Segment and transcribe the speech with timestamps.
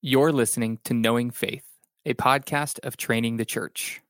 [0.00, 1.64] You're listening to Knowing Faith,
[2.06, 4.00] a podcast of training the church.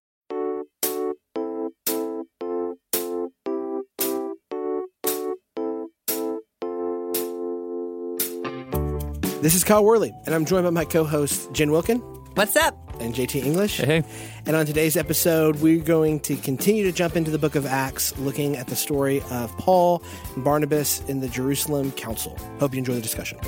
[9.40, 11.98] This is Kyle Worley, and I'm joined by my co host, Jen Wilkin
[12.34, 12.76] What's up?
[13.00, 13.76] and JT English.
[13.78, 14.02] Hey,
[14.46, 18.16] And on today's episode, we're going to continue to jump into the book of Acts,
[18.18, 20.02] looking at the story of Paul
[20.34, 22.36] and Barnabas in the Jerusalem Council.
[22.58, 23.38] Hope you enjoy the discussion.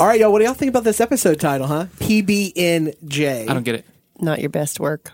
[0.00, 1.86] All right, y'all, what do y'all think about this episode title, huh?
[1.98, 3.48] PBNJ.
[3.48, 3.84] I don't get it.
[4.20, 5.10] Not your best work.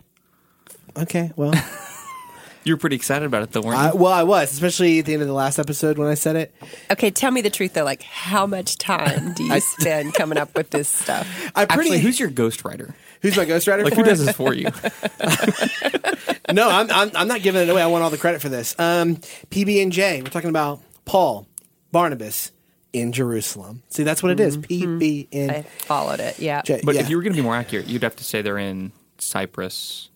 [0.96, 1.54] Okay, well,
[2.64, 3.88] You were pretty excited about it, though, weren't you?
[3.88, 6.36] I, well, I was, especially at the end of the last episode when I said
[6.36, 6.54] it.
[6.90, 7.84] Okay, tell me the truth though.
[7.84, 11.26] Like, how much time do you spend coming up with this stuff?
[11.54, 11.90] I pretty.
[11.90, 12.94] Actually, who's your ghostwriter?
[13.20, 13.84] who's my ghostwriter?
[13.84, 14.10] Like, for who it?
[14.10, 14.64] does this for you?
[16.52, 17.82] no, I'm, I'm, I'm not giving it away.
[17.82, 18.74] I want all the credit for this.
[18.78, 19.16] Um,
[19.50, 20.22] PB and J.
[20.22, 21.46] We're talking about Paul,
[21.92, 22.50] Barnabas
[22.94, 23.82] in Jerusalem.
[23.90, 24.56] See, that's what it is.
[24.56, 24.98] Mm-hmm.
[24.98, 25.58] PB and mm-hmm.
[25.58, 26.38] I followed it.
[26.38, 26.62] Yeah.
[26.62, 26.80] J.
[26.82, 27.02] But yeah.
[27.02, 30.08] if you were going to be more accurate, you'd have to say they're in Cyprus,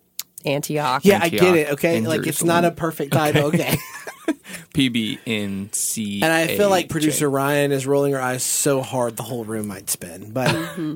[0.47, 1.05] Antioch.
[1.05, 1.73] yeah, I get Antioch it.
[1.73, 3.47] Okay, in like it's not a perfect title.
[3.47, 3.77] Okay,
[4.75, 6.23] PB in C.
[6.23, 9.67] and I feel like producer Ryan is rolling her eyes so hard the whole room
[9.67, 10.31] might spin.
[10.33, 10.95] But mm-hmm.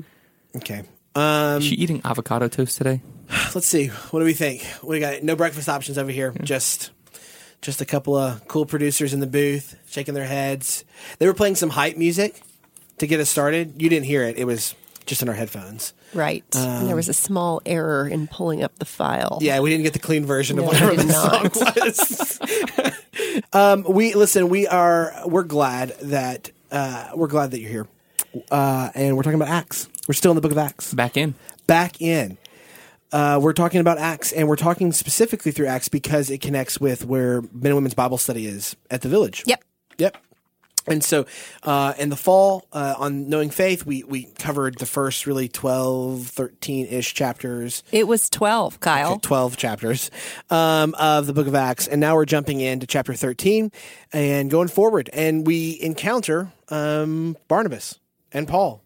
[0.57, 0.83] okay,
[1.15, 3.01] um, Is she um, eating avocado toast today?
[3.55, 3.87] let's see.
[3.87, 4.65] What do we think?
[4.81, 6.33] We got no breakfast options over here.
[6.43, 6.91] Just.
[7.63, 10.83] Just a couple of cool producers in the booth shaking their heads.
[11.17, 12.41] They were playing some hype music
[12.97, 13.81] to get us started.
[13.81, 14.37] You didn't hear it.
[14.37, 15.93] It was just in our headphones.
[16.13, 16.43] Right.
[16.53, 19.39] and there was a small error in pulling up the file.
[19.41, 23.43] Yeah, we didn't get the clean version of No, whatever we did the song was.
[23.53, 24.49] um, we listen.
[24.49, 25.13] We are.
[25.25, 27.87] We're glad that uh, we're glad that you're here,
[28.51, 29.87] uh, and we're talking about Acts.
[30.07, 30.93] We're still in the book of Acts.
[30.93, 31.33] Back in.
[31.65, 32.37] Back in.
[33.13, 37.05] Uh, we're talking about Acts, and we're talking specifically through Acts because it connects with
[37.05, 39.43] where Men and Women's Bible Study is at the Village.
[39.45, 39.63] Yep.
[39.99, 40.17] Yep.
[40.85, 41.25] And so,
[41.61, 46.27] uh, in the fall, uh, on Knowing Faith, we, we covered the first really 12,
[46.27, 49.17] 13 ish chapters It was 12, Kyle.
[49.19, 50.11] 12 chapters
[50.49, 51.87] um, of the book of Acts.
[51.87, 53.71] And now we're jumping into chapter 13
[54.11, 55.09] and going forward.
[55.13, 57.99] And we encounter um, Barnabas
[58.33, 58.82] and Paul.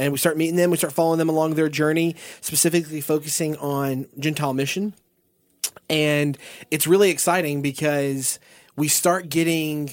[0.00, 0.70] And we start meeting them.
[0.70, 4.94] We start following them along their journey, specifically focusing on Gentile mission.
[5.90, 6.38] And
[6.70, 8.38] it's really exciting because
[8.76, 9.90] we start getting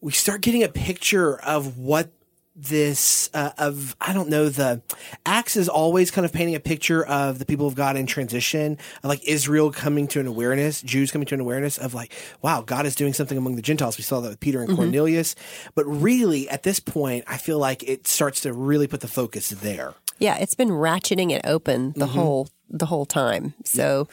[0.00, 2.10] we start getting a picture of what
[2.54, 4.82] this uh, of I don't know the
[5.24, 8.76] Acts is always kind of painting a picture of the people of God in transition
[9.02, 12.12] of like Israel coming to an awareness Jews coming to an awareness of like
[12.42, 15.34] wow God is doing something among the Gentiles we saw that with Peter and Cornelius
[15.74, 19.48] but really at this point I feel like it starts to really put the focus
[19.48, 22.18] there Yeah, it's been ratcheting it open the Mm-hmm.
[22.18, 23.52] whole the whole time.
[23.64, 24.08] So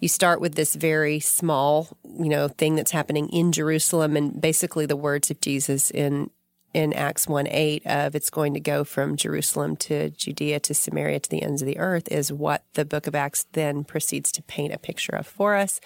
[0.00, 4.86] you start with this very small, you know, thing that's happening in Jerusalem and basically
[4.86, 6.30] the words of Jesus in
[6.74, 11.20] in Acts 1 8 of it's going to go from Jerusalem to Judea to Samaria
[11.20, 14.42] to the ends of the earth is what the book of Acts then proceeds to
[14.42, 15.80] paint a picture of for us.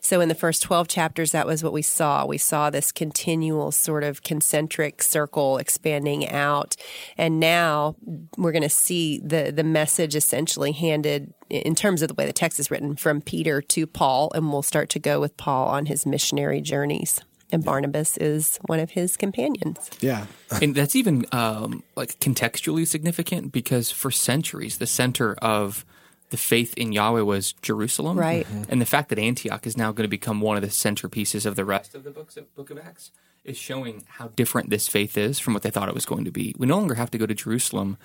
[0.00, 2.24] So in the first 12 chapters, that was what we saw.
[2.24, 6.74] We saw this continual sort of concentric circle expanding out.
[7.18, 7.96] And now
[8.38, 12.32] we're going to see the, the message essentially handed in terms of the way the
[12.32, 14.30] text is written from Peter to Paul.
[14.34, 17.20] And we'll start to go with Paul on his missionary journeys.
[17.52, 19.90] And Barnabas is one of his companions.
[20.00, 20.26] yeah
[20.62, 25.84] and that's even um, like contextually significant because for centuries the center of
[26.30, 28.46] the faith in Yahweh was Jerusalem, Right.
[28.68, 31.56] And the fact that Antioch is now going to become one of the centerpieces of
[31.56, 33.10] the rest of the books of Book of Acts
[33.44, 36.30] is showing how different this faith is from what they thought it was going to
[36.30, 36.54] be.
[36.56, 37.96] We no longer have to go to Jerusalem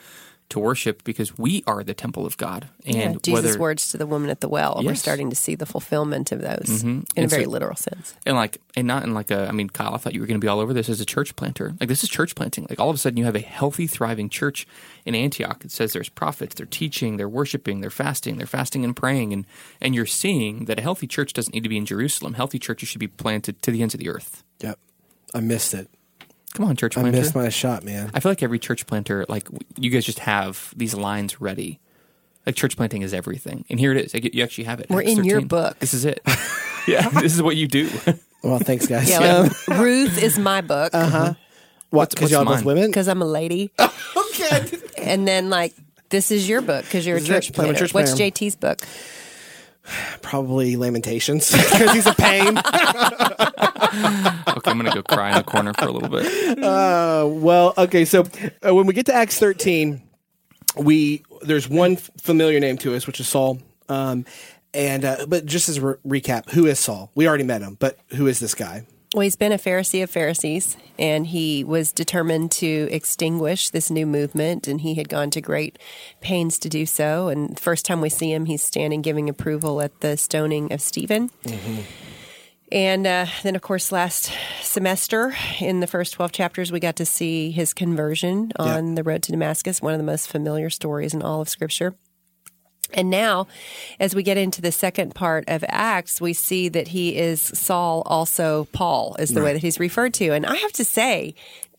[0.49, 3.97] to worship because we are the temple of God, and Yeah, Jesus' whether words to
[3.97, 4.81] the woman at the well.
[4.83, 7.01] We're starting to see the fulfillment of those mm-hmm.
[7.15, 8.15] in a very so- literal sense.
[8.25, 10.39] and like and not in like a i mean kyle i thought you were going
[10.39, 11.73] to be all over this as a church planter.
[11.79, 12.67] Like this is church planting.
[12.69, 14.67] Like all of a sudden you have a healthy thriving church
[15.05, 15.65] in antioch.
[15.65, 19.33] It says there's prophets they're teaching they're worshiping they're fasting they're fasting and praying.
[19.33, 19.45] And
[19.81, 22.35] and you're seeing that a healthy church doesn't need to be in jerusalem.
[22.35, 24.43] Healthy churches should be planted to the ends of the earth.
[24.59, 24.77] Yep.
[25.33, 25.89] I missed it
[26.55, 27.09] come on church planter.
[27.09, 29.47] I planter missed my shot man i feel like every church planter like
[29.77, 31.79] you guys just have these lines ready
[32.45, 35.01] like church planting is everything and here it is Like, you actually have it We're
[35.01, 35.47] Acts in your 13.
[35.47, 35.79] book.
[35.79, 36.21] this is it
[36.87, 37.89] yeah this is what you do
[38.43, 41.33] well thanks guys Yeah, like, Ruth is my book Uh-huh.
[41.91, 42.65] what because what's y'all both mine?
[42.65, 43.71] women because I'm a lady.
[43.79, 45.73] okay and then, like,
[46.09, 47.49] this is your book because you're a This is church.
[47.49, 47.79] I'm a planter.
[47.79, 48.35] church What's planter.
[48.37, 48.79] JT's book?
[50.21, 52.57] Probably Lamentations because he's a pain.
[52.57, 58.05] okay i'm gonna go cry in the corner for a little bit Uh, well, okay.
[58.05, 58.23] So
[58.65, 60.01] uh, when we get to Acts thirteen,
[60.77, 63.59] we there's one f- familiar name to us, which is Saul.
[63.89, 64.25] Um,
[64.73, 67.11] and uh, but just as a re- recap, who is Saul?
[67.15, 68.85] We already met him, but who is this guy?
[69.15, 74.05] Well, he's been a Pharisee of Pharisees, and he was determined to extinguish this new
[74.05, 75.79] movement, and he had gone to great
[76.19, 77.29] pains to do so.
[77.29, 80.81] And the first time we see him, he's standing giving approval at the stoning of
[80.81, 81.31] Stephen.
[82.73, 87.05] And uh, then, of course, last semester in the first 12 chapters, we got to
[87.05, 88.95] see his conversion on Yeah.
[88.95, 91.95] the road to Damascus, one of the most familiar stories in all of Scripture.
[92.93, 93.47] And now,
[93.99, 98.03] as we get into the second part of Acts, we see that he is Saul,
[98.05, 100.31] also Paul, is the way that he's referred to.
[100.31, 101.35] And I have to say,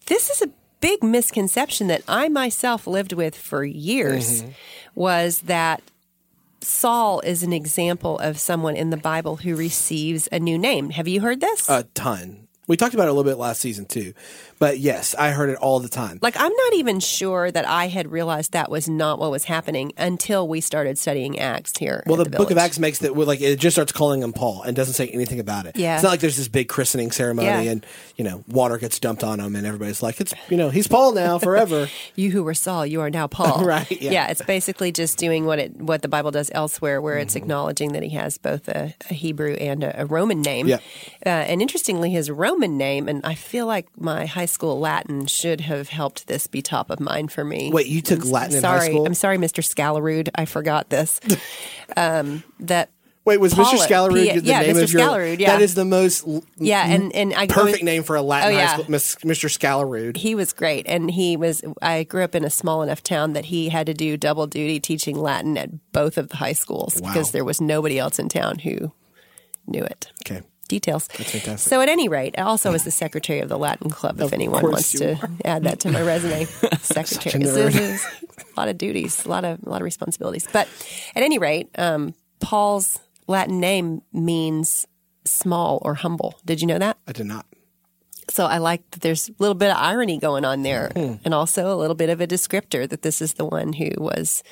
[0.07, 0.51] this is a
[0.81, 4.51] big misconception that I myself lived with for years mm-hmm.
[4.95, 5.83] was that
[6.61, 10.91] Saul is an example of someone in the Bible who receives a new name.
[10.91, 11.69] Have you heard this?
[11.69, 12.49] A ton.
[12.67, 14.13] We talked about it a little bit last season too,
[14.59, 16.19] but yes, I heard it all the time.
[16.23, 19.93] like, I'm not even sure that I had realized that was not what was happening
[19.99, 22.03] until we started studying Acts here.
[22.07, 24.63] Well, the, the Book of Acts makes that like it just starts calling him Paul
[24.63, 25.77] and doesn't say anything about it.
[25.77, 25.95] Yeah.
[25.95, 27.61] it's not like there's this big christening ceremony Yeah.
[27.73, 27.87] and
[28.17, 31.13] you know water gets dumped on him and everybody's like it's you know he's Paul
[31.13, 31.89] now forever.
[32.17, 33.65] you who were Saul, you are now Paul.
[33.65, 34.29] Right, yeah.
[34.31, 37.23] it's basically just doing what it what the Bible does elsewhere, where Mm-hmm.
[37.23, 40.69] it's acknowledging that he has both a, a Hebrew and a, a Roman name.
[40.69, 40.77] Yeah.
[41.25, 45.61] Uh, and interestingly, his Roman name, and I feel like my high school Latin should
[45.61, 47.71] have helped this be top of mind for me.
[47.73, 49.07] Wait, you took I'm Latin in sorry, high school?
[49.07, 49.63] I'm sorry, Mr.
[49.63, 50.31] Scalarude.
[50.35, 51.21] I forgot this.
[51.97, 52.91] um, that
[53.25, 53.65] Wait, was Mr.
[53.65, 54.83] Paula- Scalarude P- the yeah, name Mr.
[54.85, 55.27] of your?
[55.27, 55.51] Yeah.
[55.57, 56.25] that is the most
[56.59, 59.49] yeah, and and I perfect was- name for a Latin Oh, high school, Mr.
[59.51, 60.17] Scalarude.
[60.17, 63.47] he was great and he was i grew up in a small enough town that
[63.47, 67.09] he had to do double duty teaching latin at both of the high schools Wow.
[67.13, 68.93] because there was nobody else in town who
[69.67, 71.59] knew it Okay, details fantastic.
[71.59, 74.63] so at any rate i also was the secretary of the latin club if anyone
[74.63, 76.45] wants to add that to my resume
[76.81, 77.73] secretary nerd.
[77.73, 78.07] This is
[78.57, 80.69] a lot of duties a lot of a lot of responsibilities but
[81.15, 82.99] at any rate um, paul's
[83.29, 84.87] latin name means
[85.25, 87.47] small or humble did you know that I did not.
[88.31, 91.15] so I like that there's a little bit of irony going on there, Hmm.
[91.25, 94.43] and also a little bit of a descriptor that this is the one who was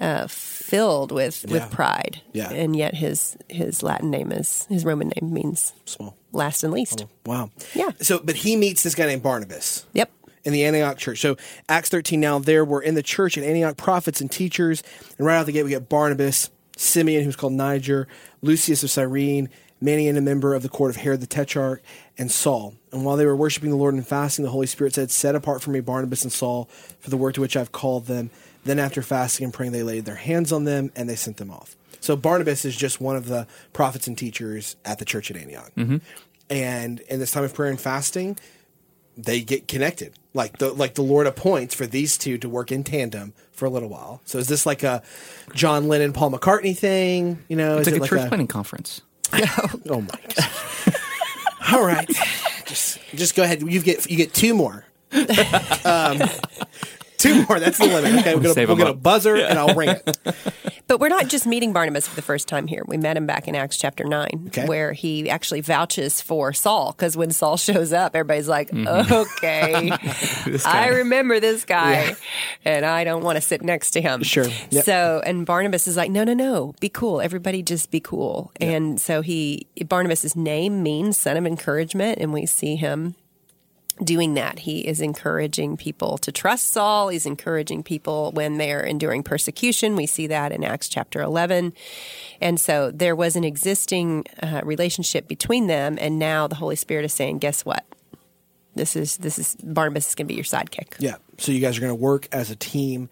[0.00, 0.26] uh,
[0.70, 1.52] filled with Yeah.
[1.54, 2.22] with pride.
[2.32, 2.50] Yeah.
[2.50, 6.16] and yet his his Latin name is his Roman name means Small.
[6.32, 7.04] last and least.
[7.26, 7.50] Wow.
[7.74, 7.90] Yeah.
[8.00, 9.84] So, but he meets this guy named Barnabas.
[9.92, 10.10] Yep.
[10.44, 11.20] in the Antioch church.
[11.20, 11.36] So
[11.68, 14.82] Acts 13 now there were in the church at Antioch prophets and teachers.
[15.18, 18.08] And right out the gate we get Barnabas, Simeon, who's called Niger,
[18.40, 19.50] Lucius of Cyrene,
[19.82, 21.82] Manaen, a member of the court of Herod the Tetrarch,
[22.16, 22.74] and Saul.
[22.92, 25.60] And while they were worshiping the Lord and fasting, the Holy Spirit said, Set apart
[25.62, 26.68] for me Barnabas and Saul
[27.00, 28.30] for the work to which I've called them.
[28.64, 31.50] Then after fasting and praying, they laid their hands on them and they sent them
[31.50, 31.76] off.
[32.00, 35.70] So Barnabas is just one of the prophets and teachers at the church at Antioch.
[36.48, 38.38] And in this time of prayer and fasting,
[39.16, 40.14] they get connected.
[40.34, 43.70] Like the like the Lord appoints for these two to work in tandem for a
[43.70, 44.20] little while.
[44.24, 45.02] So is this like a
[45.54, 47.38] John Lennon Paul McCartney thing?
[47.48, 49.02] You know, It's is like it a church planning conference.
[49.88, 50.96] Oh my god!
[51.72, 52.08] All right,
[52.66, 53.62] just just go ahead.
[53.62, 54.84] You get you get two more.
[55.84, 56.20] um,
[57.20, 57.60] two more.
[57.60, 58.14] That's the limit.
[58.20, 59.02] Okay, we're gonna, Save we'll 'em get a up.
[59.02, 60.18] buzzer and I'll ring it.
[60.86, 62.82] But we're not just meeting Barnabas for the first time here.
[62.84, 64.66] We met him back in Acts chapter 9, Okay.
[64.66, 66.90] where he actually vouches for Saul.
[66.90, 69.12] Because when Saul shows up, everybody's like, Mm-hmm.
[69.12, 69.92] okay,
[70.66, 72.16] I remember this guy,
[72.64, 74.24] and I don't want to sit next to him.
[74.24, 74.46] Sure.
[74.70, 74.84] Yep.
[74.84, 77.20] So, and Barnabas is like, no, no, no, be cool.
[77.20, 78.50] Everybody just be cool.
[78.60, 83.14] And so he, Barnabas's name means son of encouragement, and we see him
[84.02, 84.60] doing that.
[84.60, 87.08] He is encouraging people to trust Saul.
[87.08, 89.96] He's encouraging people when they're enduring persecution.
[89.96, 91.72] We see that in Acts chapter 11.
[92.40, 95.98] And so there was an existing uh, relationship between them.
[96.00, 97.84] And now the Holy Spirit is saying, guess what?
[98.74, 100.94] This is, this is, Barnabas is going to be your sidekick.
[100.98, 101.16] Yeah.
[101.38, 103.08] So you guys are going to work as a team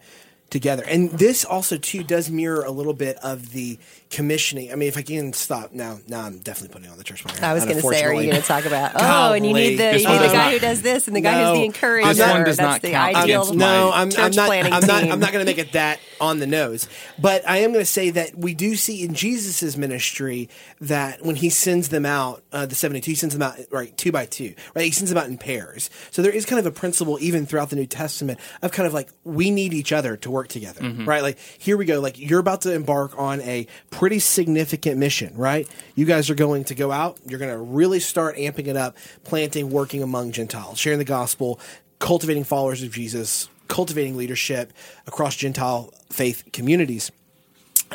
[0.49, 0.83] together.
[0.85, 3.77] And this also too does mirror a little bit of the
[4.09, 4.71] commissioning.
[4.71, 7.45] I mean, if I can stop now, now I'm definitely putting on the church planner.
[7.45, 8.91] I was going to say, are you going to talk about?
[9.19, 11.21] Oh, and you need the you need the guy not- who does this and the
[11.21, 11.49] guy No.
[11.49, 12.07] who's the encourager.
[12.13, 13.41] This one does That's not the count ideal.
[13.41, 14.47] against no, I'm, I'm, not.
[14.47, 15.01] planning I'm not.
[15.01, 15.11] team.
[15.11, 16.87] I'm not going to make it that on the nose.
[17.19, 20.49] But I am going to say that we do see in Jesus' ministry
[20.81, 24.11] that when he sends them out, uh, the seventy-two, he sends them out right two
[24.11, 24.53] by two.
[24.75, 25.89] Right, he sends them out in pairs.
[26.11, 28.93] So there is kind of a principle even throughout the New Testament of kind of
[28.93, 30.81] like we need each other to work together.
[30.81, 31.05] Mm-hmm.
[31.05, 31.99] Right, like here we go.
[31.99, 35.35] Like you're about to embark on a pretty significant mission.
[35.35, 37.19] Right, you guys are going to go out.
[37.25, 41.59] You're going to really start amping it up, planting, working among Gentiles, sharing the gospel,
[41.99, 44.71] cultivating followers of Jesus, cultivating leadership
[45.07, 47.11] across Gentile faith communities.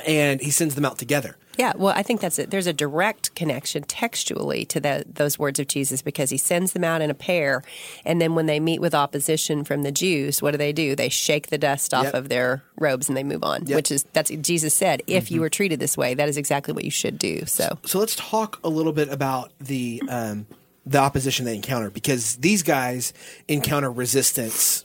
[0.06, 1.36] And he sends them out together.
[1.58, 2.50] Yeah, well, I think that's it.
[2.50, 6.84] There's a direct connection textually to the, those words of Jesus because he sends them
[6.84, 7.62] out in a pair,
[8.04, 10.96] and then when they meet with opposition from the Jews, what do they do?
[10.96, 12.14] They shake the dust off Yep.
[12.14, 13.60] of their robes and they move on.
[13.60, 13.66] Yep.
[13.66, 13.74] Mm-hmm.
[13.76, 16.84] Which is that's Jesus said, if you were treated this way, that is exactly what
[16.84, 17.44] you should do.
[17.46, 20.46] So So let's talk a little bit about the um,
[20.86, 23.12] the opposition they encounter because these guys
[23.48, 24.84] encounter resistance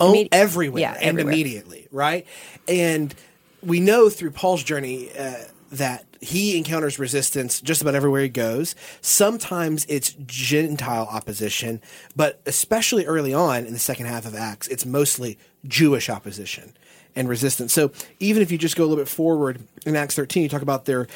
[0.00, 1.32] oh, Immedi- everywhere yeah, and everywhere.
[1.32, 2.26] immediately, right?
[2.66, 3.14] And
[3.62, 5.34] we know through Paul's journey uh,
[5.70, 8.74] that he encounters resistance just about everywhere he goes.
[9.00, 11.80] Sometimes it's Gentile opposition,
[12.16, 16.74] but especially early on in the second half of Acts, it's mostly Jewish opposition
[17.14, 17.72] and resistance.
[17.72, 20.62] So even if you just go a little bit forward in Acts 13, you talk
[20.62, 21.06] about their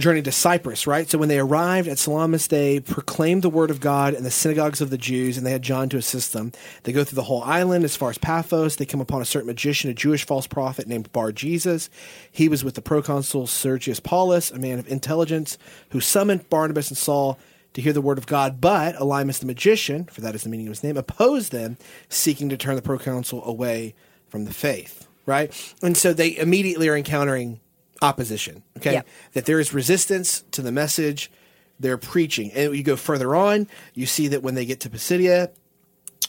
[0.00, 1.08] journey to Cyprus, right?
[1.08, 4.80] So when they arrived at Salamis, they proclaimed the word of God in the synagogues
[4.80, 6.52] of the Jews, and they had John to assist them.
[6.82, 8.76] They go through the whole island as far as Paphos.
[8.76, 11.90] They come upon a certain magician, a Jewish false prophet named Bar Jesus.
[12.30, 15.58] He was with the proconsul Sergius Paulus, a man of intelligence,
[15.90, 17.38] who summoned Barnabas and Saul
[17.74, 18.60] to hear the word of God.
[18.60, 21.76] But Elymas the magician, for that is the meaning of his name, opposed them,
[22.08, 23.94] seeking to turn the proconsul away
[24.28, 25.52] from the faith, right?
[25.82, 27.60] And so they immediately are encountering
[28.02, 28.62] opposition.
[28.78, 29.08] Okay, Yep.
[29.34, 31.30] that there is resistance to the message
[31.78, 35.50] they're preaching, and you go further on, you see that when they get to Pisidia,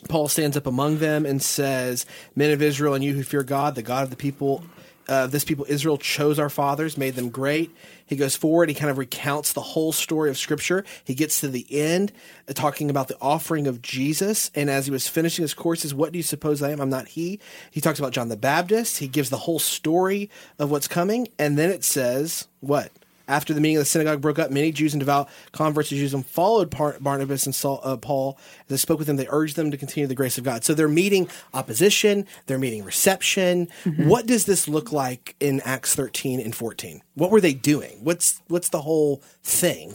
[0.07, 3.75] Paul stands up among them and says, "Men of Israel, and you who fear God,
[3.75, 4.63] the God of the people."
[5.11, 7.69] Uh, this people Israel chose our fathers, made them great.
[8.05, 8.69] He goes forward.
[8.69, 10.85] He kind of recounts the whole story of Scripture.
[11.03, 12.13] He gets to the end,
[12.47, 14.51] uh, talking about the offering of Jesus.
[14.55, 16.79] And as he was finishing his courses, "What do you suppose I am?
[16.79, 17.41] I'm not he."
[17.71, 18.99] He talks about John the Baptist.
[18.99, 22.91] He gives the whole story of what's coming, and then it says, "What?"
[23.31, 26.21] After the meeting of the synagogue broke up, many Jews and devout converts to Judaism
[26.23, 28.37] followed Par- Barnabas and Saul, uh, Paul.
[28.63, 30.65] As they spoke with them, they urged them to continue the grace of God.
[30.65, 33.69] So they're meeting opposition, they're meeting reception.
[33.95, 37.01] What does this look like in Acts 13 and 14?
[37.15, 37.99] What were they doing?
[38.03, 39.93] What's what's the whole thing?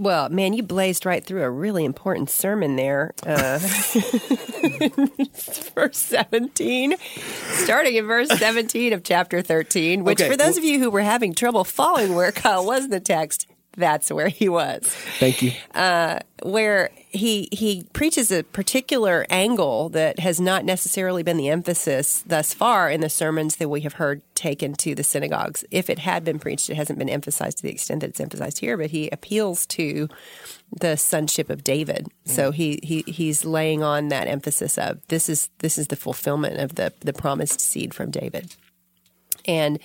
[0.00, 3.12] Well, man, you blazed right through a really important sermon there.
[3.22, 3.58] Uh,
[5.74, 6.94] verse 17,
[7.50, 11.02] starting in verse 17 of chapter 13, which Okay, for those of you who were
[11.02, 13.46] having trouble following where Kyle was in the text,
[13.80, 14.86] that's where he was.
[15.18, 15.52] Thank you.
[15.74, 22.22] Uh, where he he preaches a particular angle that has not necessarily been the emphasis
[22.26, 25.64] thus far in the sermons that we have heard taken to the synagogues.
[25.70, 28.60] If it had been preached, it hasn't been emphasized to the extent that it's emphasized
[28.60, 28.76] here.
[28.76, 30.08] But he appeals to
[30.70, 32.30] the sonship of David, mm.
[32.30, 36.60] so he, he he's laying on that emphasis of this is this is the fulfillment
[36.60, 38.54] of the the promised seed from David,
[39.44, 39.78] and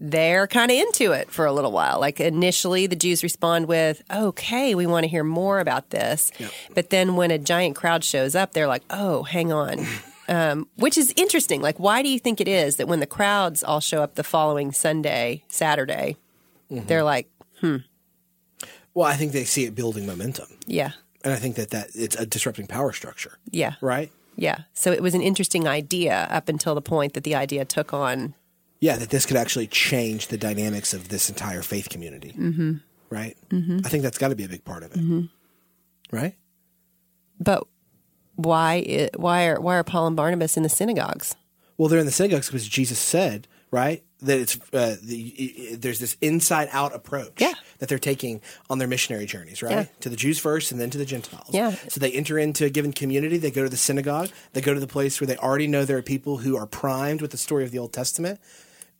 [0.00, 2.00] they're kind of into it for a little while.
[2.00, 6.32] Like initially, the Jews respond with, okay, we want to hear more about this.
[6.74, 9.86] But then when a giant crowd shows up, they're like, oh, hang on.
[10.28, 11.60] Um, which is interesting.
[11.60, 14.22] Like, why do you think it is that when the crowds all show up the
[14.22, 16.16] following Sunday, Saturday,
[16.70, 17.28] they're like,
[17.60, 17.78] hmm.
[18.94, 20.92] Well, I think they see it building momentum, yeah,
[21.24, 24.10] and I think that that it's a disrupting power structure, yeah, right?
[24.36, 24.60] yeah.
[24.72, 28.34] So it was an interesting idea up until the point that the idea took on.
[28.82, 32.72] Yeah, that this could actually change the dynamics of this entire faith community, mm-hmm.
[33.10, 33.36] right?
[33.50, 33.78] Mm-hmm.
[33.84, 35.28] I think that's got to be a big part of it,
[36.10, 36.34] right?
[37.38, 37.64] But
[38.34, 38.84] why?
[38.88, 41.36] i- Why are why are Paul and Barnabas in the synagogues?
[41.78, 46.16] Well, they're in the synagogues because Jesus said, right, that it's uh, the, there's this
[46.20, 47.54] inside out approach Yeah.
[47.78, 49.72] that they're taking on their missionary journeys, right?
[49.72, 49.84] Yeah.
[50.00, 51.50] To the Jews first and then to the Gentiles.
[51.52, 51.70] Yeah.
[51.88, 54.80] So they enter into a given community, they go to the synagogue, they go to
[54.80, 57.64] the place where they already know there are people who are primed with the story
[57.64, 58.40] of the Old Testament.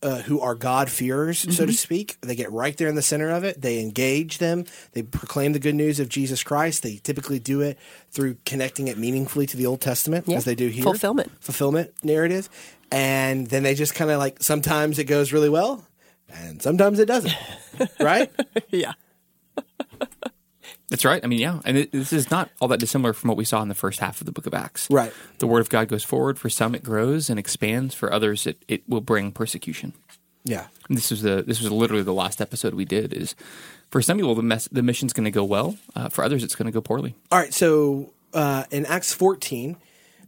[0.03, 1.65] Uh, who are God-fearers, so Mm-hmm.
[1.67, 2.17] to speak.
[2.21, 3.61] They get right there in the center of it.
[3.61, 4.65] They engage them.
[4.91, 6.83] They proclaim the good news of Jesus Christ.
[6.83, 7.77] They typically do it
[8.11, 10.35] through connecting it meaningfully to the Old Testament, Yeah.
[10.37, 11.31] as they do here Fulfillment.
[11.39, 12.49] fulfillment narrative.
[12.91, 15.85] And then they just kind of like sometimes it goes really well
[16.29, 17.33] and sometimes it doesn't.
[17.99, 18.29] right?
[18.69, 18.93] Yeah.
[20.93, 21.23] That's right.
[21.23, 23.63] I mean, yeah, and it, this is not all that dissimilar from what we saw
[23.63, 24.87] in the first half of the Book of Acts.
[24.91, 25.11] Right.
[25.39, 26.37] The Word of God goes forward.
[26.37, 27.95] For some, it grows and expands.
[27.95, 29.93] For others, it, it will bring persecution.
[30.43, 30.67] Yeah.
[30.87, 33.11] And this was the this was literally the last episode we did.
[33.11, 33.33] Is
[33.89, 35.77] for some people the mess, the mission's going to go well.
[35.95, 37.15] Uh, for others, it's going to go poorly.
[37.31, 37.51] All right.
[37.51, 39.77] So uh, in Acts 14,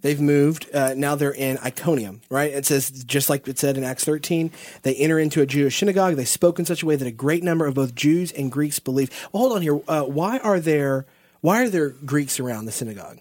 [0.02, 0.70] they've moved.
[0.74, 2.52] Uh, now they're in Iconium, right?
[2.52, 4.52] It says, just like it said in Acts 13,
[4.84, 6.16] they enter into a Jewish synagogue.
[6.16, 8.80] They spoke in such a way that a great number of both Jews and Greeks
[8.80, 9.14] believed.
[9.32, 9.80] Well, hold on here.
[9.88, 11.06] Uh, why are there
[11.42, 13.20] why are there Greeks around the synagogue?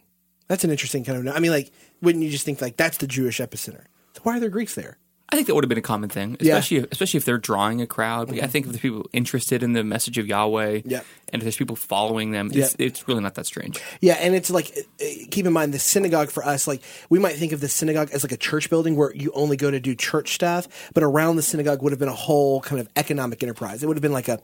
[0.49, 1.37] That's an interesting kind of.
[1.37, 3.85] I mean, like, wouldn't you just think like that's the Jewish epicenter?
[4.15, 4.97] So why are there Greeks there?
[5.31, 6.53] I think that would have been a common thing, Yeah.
[6.55, 8.31] especially if, especially if they're drawing a crowd.
[8.39, 11.07] I think if there's people interested in the message of Yahweh, Yep.
[11.33, 12.75] and if there's people following them, it's, Yep.
[12.79, 13.81] it's really not that strange.
[14.01, 16.69] Yeah, and it's like uh, keep in mind the synagogue for us.
[16.69, 19.57] Like we might think of the synagogue as like a church building where you only
[19.57, 22.81] go to do church stuff, but around the synagogue would have been a whole kind
[22.81, 23.83] of economic enterprise.
[23.83, 24.39] It would have been like a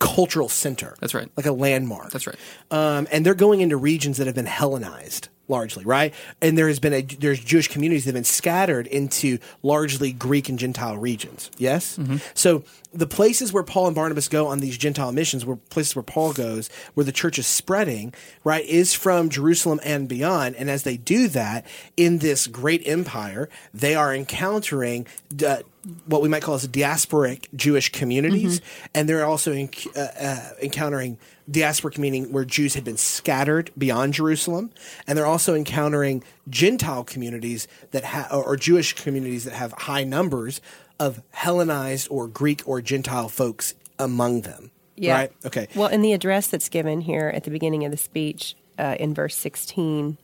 [0.00, 0.96] cultural center.
[1.00, 1.30] That's right.
[1.36, 2.10] like a landmark.
[2.10, 2.36] That's right.
[2.70, 6.14] Um, and they're going into regions that have been Hellenized, largely, right?
[6.40, 10.48] And there has been a there's Jewish communities that have been scattered into largely Greek
[10.48, 11.50] and Gentile regions.
[11.58, 11.98] Yes,
[12.34, 16.02] so the places where Paul and Barnabas go on these Gentile missions, where places where
[16.02, 20.54] Paul goes, where the church is spreading, right, is from Jerusalem and beyond.
[20.56, 25.06] And as they do that in this great empire, they are encountering.
[25.44, 25.58] Uh,
[26.06, 28.60] what we might call as diasporic Jewish communities,
[28.94, 31.18] and they're also en- uh, uh, encountering
[31.50, 34.70] diasporic meaning where Jews had been scattered beyond Jerusalem,
[35.06, 40.60] and they're also encountering Gentile communities that ha- or Jewish communities that have high numbers
[40.98, 44.70] of Hellenized or Greek or Gentile folks among them.
[44.96, 45.14] Yeah.
[45.14, 45.32] Right.
[45.44, 45.68] Okay.
[45.74, 49.12] Well, in the address that's given here at the beginning of the speech, uh, in
[49.12, 50.18] verse 16,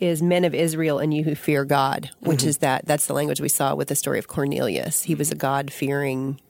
[0.00, 2.48] is men of Israel and you who fear God, which Mm-hmm.
[2.48, 5.02] is that that's the language we saw with the story of Cornelius.
[5.04, 6.40] He was a God fearing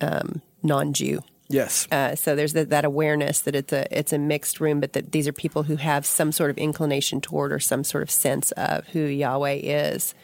[0.00, 1.22] um, non Jew.
[1.48, 1.86] Yes.
[1.92, 5.12] Uh, so there's that, that awareness that it's a it's a mixed room, but that
[5.12, 8.50] these are people who have some sort of inclination toward or some sort of sense
[8.52, 10.14] of who Yahweh is.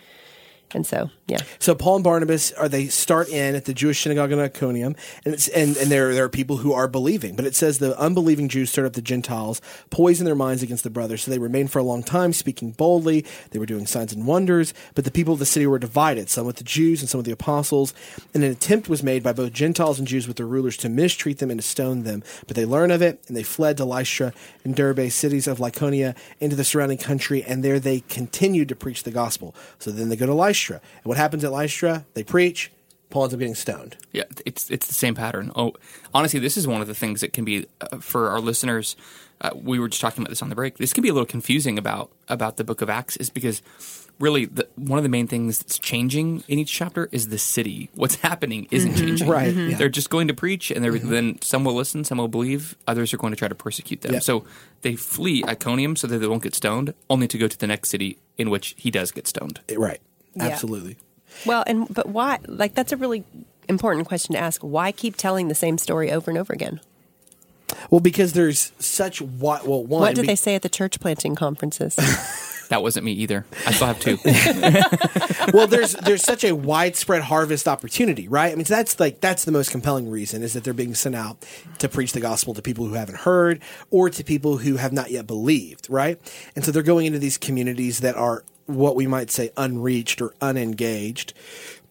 [0.73, 4.33] And so, yeah, So Paul and Barnabas are they start in at the Jewish synagogue
[4.33, 7.55] in Iconium, and it's, and and there there are people who are believing, but it
[7.55, 9.61] says the unbelieving Jews stirred up the Gentiles,
[9.91, 11.23] poisoned their minds against the brothers.
[11.23, 13.27] So they remained for a long time, speaking boldly.
[13.51, 16.47] They were doing signs and wonders, but the people of the city were divided, some
[16.47, 17.93] with the Jews and some with the apostles.
[18.33, 21.39] And an attempt was made by both Gentiles and Jews with their rulers to mistreat
[21.39, 22.23] them and to stone them.
[22.47, 24.33] But they learned of it, and they fled to Lystra
[24.65, 29.03] and Derbe, cities of Lycaonia, into the surrounding country, and there they continued to preach
[29.03, 29.55] the gospel.
[29.79, 30.60] So then they go to Lystra.
[30.69, 32.05] And what happens at Lystra?
[32.15, 32.71] They preach.
[33.09, 33.97] Paul ends up getting stoned.
[34.13, 35.51] Yeah, it's it's the same pattern.
[35.57, 35.73] Oh,
[36.15, 38.95] honestly, this is one of the things that can be uh, for our listeners.
[39.41, 40.77] Uh, we were just talking about this on the break.
[40.79, 43.63] This can be a little confusing about about the Book of Acts, is because
[44.21, 47.89] really the, one of the main things that's changing in each chapter is the city.
[47.95, 49.27] What's happening isn't changing.
[49.29, 49.71] Right, Mhm.
[49.71, 49.77] yeah.
[49.79, 53.15] They're just going to preach, and they're, then some will listen, some will believe, others
[53.15, 54.13] are going to try to persecute them.
[54.13, 54.19] Yeah.
[54.19, 54.45] So
[54.83, 57.89] they flee Iconium so that they won't get stoned, only to go to the next
[57.89, 59.61] city in which he does get stoned.
[59.75, 60.01] Right.
[60.35, 60.45] Yeah.
[60.45, 60.97] Absolutely.
[61.47, 62.39] Well, and but why?
[62.47, 63.25] Like that's a really
[63.69, 64.61] important question to ask.
[64.63, 66.81] Why keep telling the same story over and over again?
[67.89, 70.01] Well, because there's such what well one.
[70.01, 71.97] What do be- they say at the church planting conferences?
[72.71, 73.45] That wasn't me either.
[73.67, 74.17] I still have two.
[75.53, 78.53] well, there's there's such a widespread harvest opportunity, right?
[78.53, 81.17] I mean, so that's like that's the most compelling reason is that they're being sent
[81.17, 81.45] out
[81.81, 85.11] to preach the gospel to people who haven't heard or to people who have not
[85.11, 86.21] yet believed, right?
[86.55, 90.33] And so they're going into these communities that are what we might say unreached or
[90.41, 91.35] unengaged.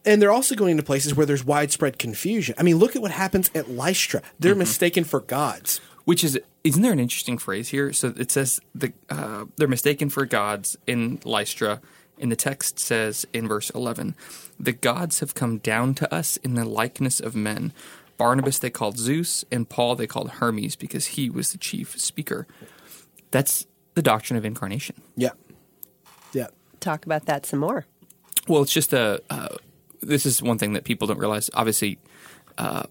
[0.05, 2.55] And they're also going into places where there's widespread confusion.
[2.57, 4.21] I mean, look at what happens at Lystra.
[4.39, 4.59] They're mm-hmm.
[4.59, 5.81] mistaken for gods.
[6.09, 7.93] Which is, isn't there an interesting phrase here?
[7.93, 11.81] So it says the uh, they're mistaken for gods in Lystra.
[12.17, 14.15] And the text says in verse 11,
[14.59, 17.73] the gods have come down to us in the likeness of men.
[18.17, 22.47] Barnabas they called Zeus, and Paul they called Hermes because he was the chief speaker.
[23.29, 25.03] That's the doctrine of incarnation.
[25.15, 25.33] Yeah.
[26.33, 26.47] Yeah.
[26.79, 27.85] Talk about that some more.
[28.47, 29.21] Well, it's just a.
[29.29, 29.57] Uh,
[30.01, 31.51] this is one thing that people don't realize.
[31.53, 31.99] Obviously,
[32.57, 32.85] uh,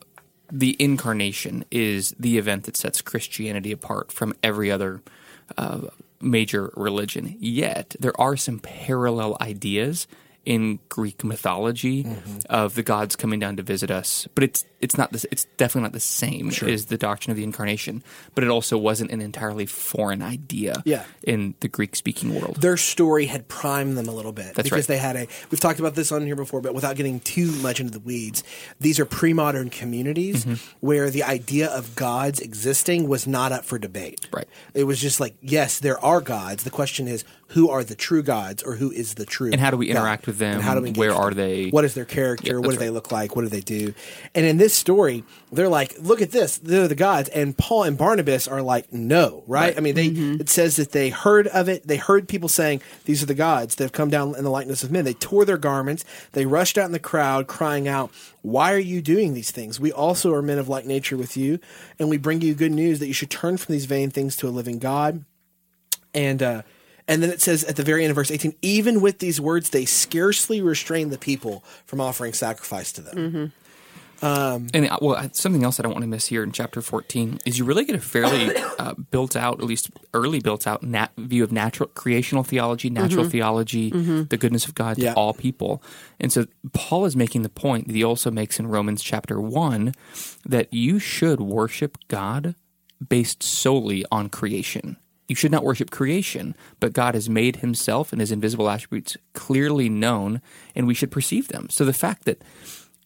[0.51, 5.03] the incarnation is the event that sets Christianity apart from every other
[5.57, 5.81] uh,
[6.21, 7.37] major religion.
[7.39, 10.07] Yet, there are some parallel ideas
[10.49, 12.07] in Greek mythology
[12.49, 15.27] of the gods coming down to visit us, but it's it's not this.
[15.31, 18.03] It's definitely not the same as the doctrine of the incarnation.
[18.35, 21.03] But it also wasn't an entirely foreign idea Yeah.
[21.25, 22.57] in the Greek speaking world.
[22.63, 24.95] their story had primed them a little bit That's because right.
[24.95, 27.79] they had a we've talked about this on here before but without getting too much
[27.81, 28.43] into the weeds
[28.81, 30.55] these are pre-modern communities Mm-hmm.
[30.81, 34.47] where the idea of gods existing was not up for debate Right.
[34.75, 38.23] it was just like yes there are gods the question is who are the true
[38.23, 39.97] gods or who is the true And how do we God?
[39.97, 40.57] interact with them?
[40.57, 41.71] And how do we Where are they?
[41.71, 42.53] what is their character?
[42.53, 43.35] Yeah, what do they look like?
[43.37, 43.95] What do they do?
[44.35, 46.59] And in this story they're like look at this.
[46.59, 47.31] They're the gods.
[47.31, 49.79] And paul and barnabas are like no right, Right.
[49.79, 51.87] i mean they it says that they heard of it.
[51.87, 53.77] They heard people saying these are the gods.
[53.77, 55.05] That have come down in the likeness of men.
[55.07, 56.05] They tore their garments.
[56.33, 58.11] They rushed out in the crowd crying out
[58.43, 59.81] why are you doing these things?
[59.81, 61.61] We also are men of like nature with you
[61.99, 64.49] and we bring you good news that you should turn from these vain things to
[64.49, 65.25] a living god.
[66.13, 66.63] And uh
[67.09, 69.71] and then it says at the very end of verse 18 even with these words
[69.71, 73.53] they scarcely restrain the people from offering sacrifice to them
[74.21, 77.57] And uh, well, something else I don't want to miss here in chapter 14 is
[77.57, 81.45] you really get a fairly uh, built out, at least early built out, nat- view
[81.45, 85.13] of natural creational theology, natural theology, the goodness of God Yeah.
[85.13, 85.81] to all people.
[86.19, 89.95] And so Paul is making the point that he also makes in Romans chapter 1
[90.45, 92.57] that you should worship God
[93.09, 94.97] based solely on creation.
[95.29, 99.89] You should not worship creation, but God has made himself and his invisible attributes clearly
[99.89, 100.41] known,
[100.75, 101.69] and we should perceive them.
[101.71, 102.43] So the fact that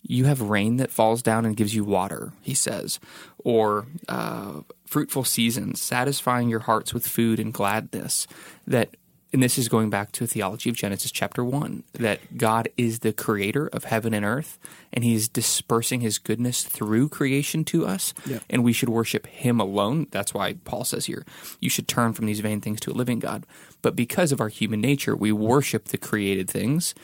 [0.03, 2.99] you have rain that falls down and gives you water, he says,
[3.39, 8.27] or uh, fruitful seasons, satisfying your hearts with food and gladness.
[8.67, 8.97] That
[9.33, 12.99] and this is going back to a theology of Genesis chapter 1 that God is
[12.99, 14.59] the creator of heaven and earth
[14.93, 18.13] and he's dispersing his goodness through creation to us
[18.51, 20.07] and we should worship him alone.
[20.11, 21.25] That's why Paul says here
[21.61, 23.47] you should turn from these vain things to a living God.
[23.81, 26.95] But because of our human nature we worship the created things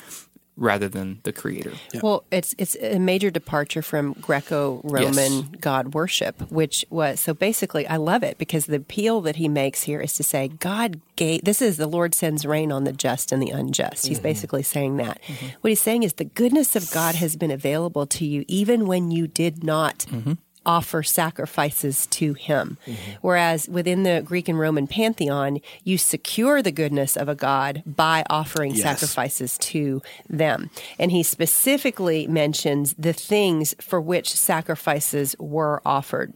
[0.59, 5.45] rather than the creator Well, it's it's a major departure from Greco-Roman Yes.
[5.61, 9.83] God worship, which was so basically I love it because the appeal that he makes
[9.83, 13.33] here is to say God gave this is the Lord sends rain on the just
[13.33, 14.07] and the unjust.
[14.07, 14.25] He's mm-hmm.
[14.25, 15.23] basically saying that.
[15.23, 15.47] Mm-hmm.
[15.61, 19.11] What he's saying is the goodness of God has been available to you even when
[19.11, 20.35] you did not mm-hmm.
[20.69, 22.77] Offer sacrifices to him.
[22.87, 23.13] Mm-hmm.
[23.23, 28.23] Whereas within the Greek and Roman pantheon, you secure the goodness of a god by
[28.29, 28.83] offering Yes.
[28.83, 30.69] sacrifices to them.
[30.99, 36.35] And he specifically mentions the things for which sacrifices were offered.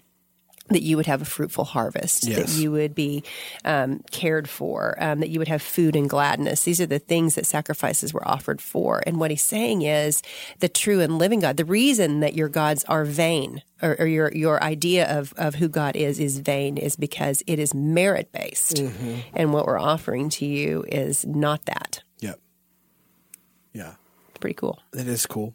[0.68, 3.24] That you would have a fruitful harvest, that you would be
[3.64, 6.62] um, cared for, um, that you would have food and gladness.
[6.64, 9.02] These are the things that sacrifices were offered for.
[9.04, 10.22] And what he's saying is
[10.60, 14.32] the true and living God, the reason that your gods are vain or, or your,
[14.32, 18.78] your idea of, of who God is is vain is because it is merit based.
[19.34, 22.02] And what we're offering to you is not that.
[22.20, 22.38] Yep.
[23.74, 23.94] Yeah,
[24.28, 24.78] It's pretty cool.
[24.92, 25.54] that is cool.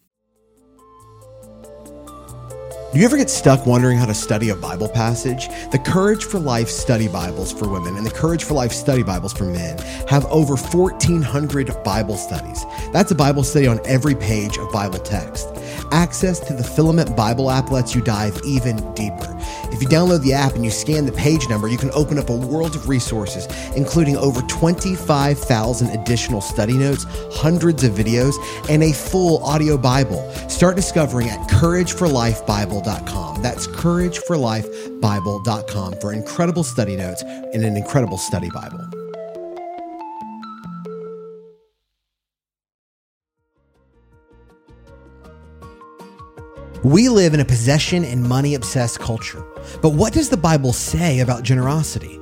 [2.93, 5.49] Do you ever get stuck wondering how to study a Bible passage?
[5.71, 9.33] The Courage for Life study Bibles for women and the Courage for Life study Bibles
[9.33, 12.65] for men have over 1,400 Bible studies.
[12.93, 15.53] That's a Bible study on every page of Bible text.
[15.91, 19.33] Access to the Filament Bible app lets you dive even deeper.
[19.71, 22.29] If you download the app and you scan the page number, you can open up
[22.29, 28.33] a world of resources, including over 25,000 additional study notes, hundreds of videos,
[28.69, 30.29] and a full audio Bible.
[30.49, 33.41] Start discovering at courageforlifebible.com.
[33.41, 38.96] That's courageforlifebible.com for incredible study notes and an incredible study Bible.
[46.87, 49.43] We live in a possession and money obsessed culture.
[49.81, 52.17] But what does the Bible say about generosity?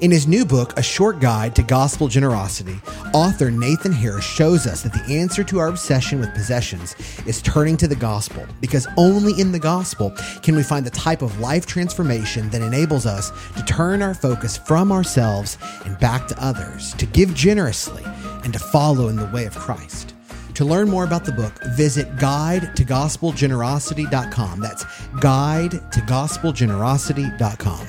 [0.00, 2.80] In his new book, A Short Guide to Gospel Generosity,
[3.14, 7.76] author Nathan Harris shows us that the answer to our obsession with possessions is turning
[7.76, 11.64] to the gospel, because only in the gospel can we find the type of life
[11.64, 17.06] transformation that enables us to turn our focus from ourselves and back to others, to
[17.06, 18.02] give generously,
[18.42, 20.14] and to follow in the way of Christ.
[20.58, 24.58] To learn more about the book, visit guide to gospelgenerosity.com.
[24.58, 24.84] That's
[25.20, 27.86] guide to gospelgenerosity.com.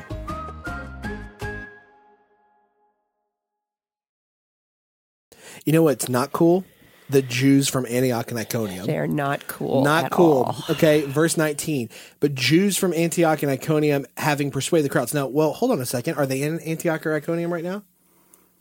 [5.65, 6.63] You know what's not cool?
[7.09, 8.85] The Jews from Antioch and Iconium.
[8.85, 9.83] They're not cool.
[9.83, 10.43] Not at cool.
[10.43, 10.63] all.
[10.69, 11.89] Okay, verse 19.
[12.19, 15.11] But Jews from Antioch and Iconium having persuaded the crowds.
[15.11, 16.17] Now, well, hold on a second.
[16.17, 17.81] Are they in Antioch or Iconium right now?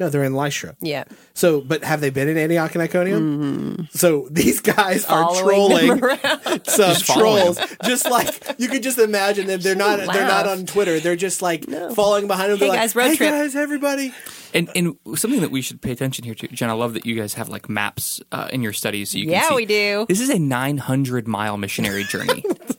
[0.00, 0.76] No, they're in Lystra.
[0.80, 1.04] Yeah.
[1.34, 3.88] So, but have they been in Antioch and Iconium?
[3.90, 5.48] So these guys are Mm-hmm.
[5.48, 7.58] Following them trolling some following trolls.
[7.84, 9.60] Just like you could just imagine them.
[9.60, 9.98] They're not.
[9.98, 11.00] They're not on Twitter.
[11.00, 12.58] They're just like following behind them.
[12.58, 14.12] Hey, They're like, guys, road hey trip." guys, everybody.
[14.54, 16.70] And and something that we should pay attention here to, Jen.
[16.70, 19.32] I love that you guys have like maps uh, in your studies, so you can
[19.32, 19.54] Yeah, see.
[19.56, 20.06] we do.
[20.08, 22.44] This is a 900 mile missionary journey.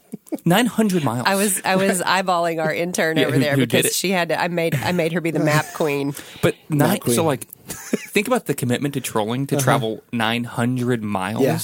[0.50, 1.26] 900 miles.
[1.26, 4.30] I was I was eyeballing our intern Yeah, over who- there who because she had
[4.30, 6.14] to, I made I made her be the map queen.
[6.42, 7.00] but nine.
[7.00, 7.16] queen.
[7.16, 9.64] So like, think about the commitment to trolling to uh-huh.
[9.64, 11.60] travel 900 miles Yeah.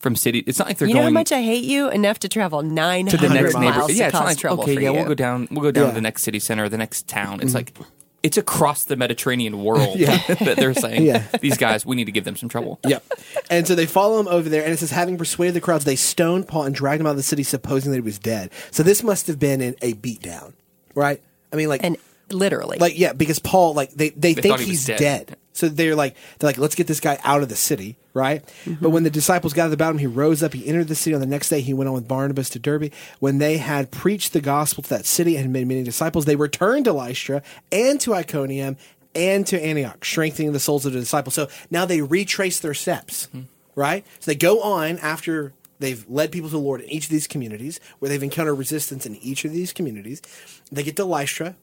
[0.00, 0.38] from city.
[0.46, 0.96] It's not like they're going.
[0.96, 3.54] You know how much I hate you enough to travel nine to the hundred next
[3.54, 4.92] miles to Yeah, it's not like trouble okay, yeah, you.
[4.94, 5.48] we'll go down.
[5.50, 5.90] We'll go down Yeah.
[5.90, 7.40] to the next city center, or the next town.
[7.40, 7.82] It's mm-hmm.
[7.82, 7.88] like.
[8.22, 11.22] It's across the Mediterranean world that they're saying Yeah.
[11.40, 11.86] these guys.
[11.86, 12.80] We need to give them some trouble.
[12.86, 13.04] Yep.
[13.50, 15.94] And so they follow him over there, and it says, having persuaded the crowds, they
[15.96, 18.50] stoned Paul and dragged him out of the city, supposing that he was dead.
[18.72, 20.52] So this must have been an, a beatdown,
[20.94, 21.22] right?
[21.52, 21.96] I mean, like, and
[22.30, 24.98] literally, like yeah, because Paul, like they, they, think he he's dead.
[24.98, 25.36] dead.
[25.58, 28.44] So they're like, they're like, let's get this guy out of the city, right?
[28.64, 28.82] Mm-hmm.
[28.82, 31.14] But when the disciples gathered about him, he rose up, he entered the city.
[31.14, 32.92] On the next day, he went on with Barnabas to Derbe.
[33.18, 36.84] When they had preached the gospel to that city and made many disciples, they returned
[36.84, 37.42] to Lystra
[37.72, 38.76] and to Iconium
[39.14, 41.34] and to Antioch, strengthening the souls of the disciples.
[41.34, 43.28] So now they retrace their steps,
[43.74, 44.06] right?
[44.20, 47.26] So they go on after they've led people to the Lord in each of these
[47.26, 50.22] communities, where they've encountered resistance in each of these communities.
[50.70, 51.56] They get to Lystra,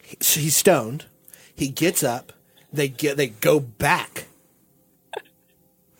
[0.00, 1.06] he's stoned.
[1.56, 2.32] He gets up.
[2.76, 3.16] They get.
[3.16, 4.26] They go back.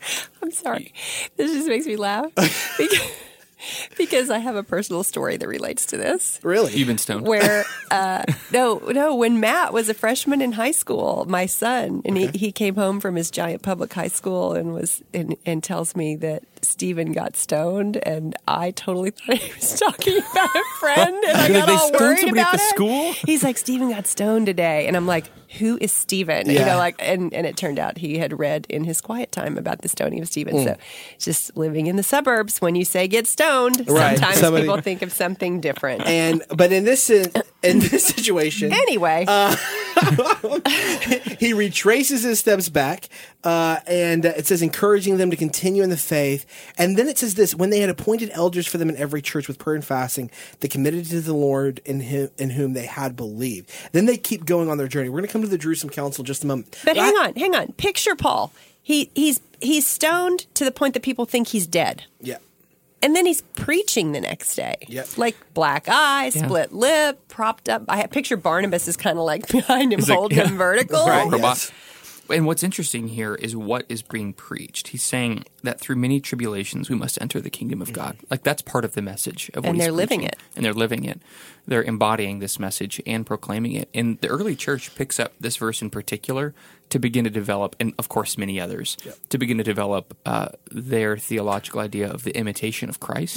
[0.43, 0.93] I'm sorry,
[1.37, 2.31] this just makes me laugh
[2.79, 3.11] because,
[3.99, 6.39] because I have a personal story that relates to this.
[6.45, 6.77] Really?
[6.77, 7.27] You've been stoned.
[7.27, 12.17] where uh, no no when matt was a freshman in high school my son and
[12.17, 15.97] he, he came home from his giant public high school and was and, and tells
[15.97, 21.25] me that Stephen got stoned, and I totally thought he was talking about a friend,
[21.25, 22.69] and I got they all stone worried somebody at about the it.
[22.69, 23.13] school?
[23.13, 25.27] He's like, Stephen got stoned today, and I'm like,
[25.59, 26.49] who is Stephen?
[26.51, 29.57] You know, like, and and it turned out he had read in his quiet time
[29.59, 30.55] about the stoning of Stephen.
[30.55, 30.65] Mm.
[30.65, 30.77] So,
[31.19, 34.17] just living in the suburbs, when you say get stoned, Right.
[34.19, 36.07] sometimes Somebody- people think of something different.
[36.07, 39.57] And but in this in, in this situation, anyway, Uh,
[41.39, 43.09] he retraces his steps back,
[43.45, 46.47] uh, and uh, it says encouraging them to continue in the faith.
[46.79, 49.49] And then it says this: when they had appointed elders for them in every church
[49.49, 53.17] with prayer and fasting, they committed to the Lord in him in whom they had
[53.17, 53.71] believed.
[53.93, 55.09] Then they keep going on their journey.
[55.09, 56.77] We're going to come to the Jerusalem Council in just a moment.
[56.85, 57.73] But hang I- on, hang on.
[57.73, 58.53] Picture Paul.
[58.83, 62.05] He he's he's stoned to the point that people think he's dead.
[62.21, 62.39] Yeah.
[63.03, 64.77] And then he's preaching the next day.
[64.89, 65.19] Yep.
[65.19, 66.45] Like black eye, Yeah.
[66.47, 67.85] split lip, propped up.
[67.89, 70.49] I picture Barnabas is kind of like behind him, He's like, holding yeah.
[70.49, 71.05] him vertical.
[71.07, 71.25] Right.
[71.31, 71.41] Robot.
[71.57, 71.73] Yes.
[72.31, 74.89] And what's interesting here is what is being preached.
[74.89, 78.03] He's saying that through many tribulations we must enter the kingdom of mm-hmm.
[78.03, 78.17] God.
[78.31, 80.37] Like that's part of the message of what And they're living it.
[80.55, 81.21] And they're living it.
[81.67, 83.89] They're embodying this message and proclaiming it.
[83.95, 86.55] And the early church picks up this verse in particular
[86.91, 88.97] to begin to develop, and of course many others,
[89.31, 93.37] to begin to develop uh, their theological idea of the imitation of Christ.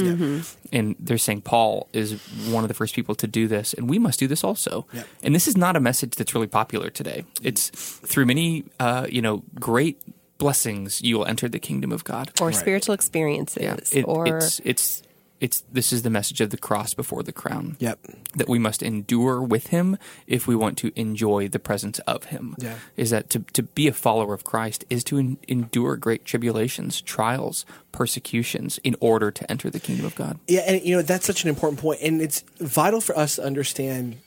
[0.71, 2.13] And they're saying Paul is
[2.51, 4.85] one of the first people to do this, and we must do this also.
[4.93, 5.07] Yep.
[5.23, 7.25] And this is not a message that's really popular today.
[7.41, 9.99] It's through many, uh, you know, great
[10.37, 12.31] blessings you will enter the kingdom of God.
[12.39, 13.61] Or spiritual experiences.
[13.63, 15.03] Yeah, it- or it's it's
[15.39, 17.77] it's this is the message of the cross before the crown.
[17.79, 17.99] Yep.
[18.35, 19.97] That we must endure with him
[20.27, 22.55] if we want to enjoy the presence of him.
[22.59, 22.75] Yeah.
[22.97, 27.01] Is that to, to be a follower of Christ is to en- endure great tribulations,
[27.01, 30.39] trials, persecutions in order to enter the kingdom of God.
[30.47, 33.43] Yeah, and you know that's such an important point, and it's vital for us to
[33.43, 34.17] understand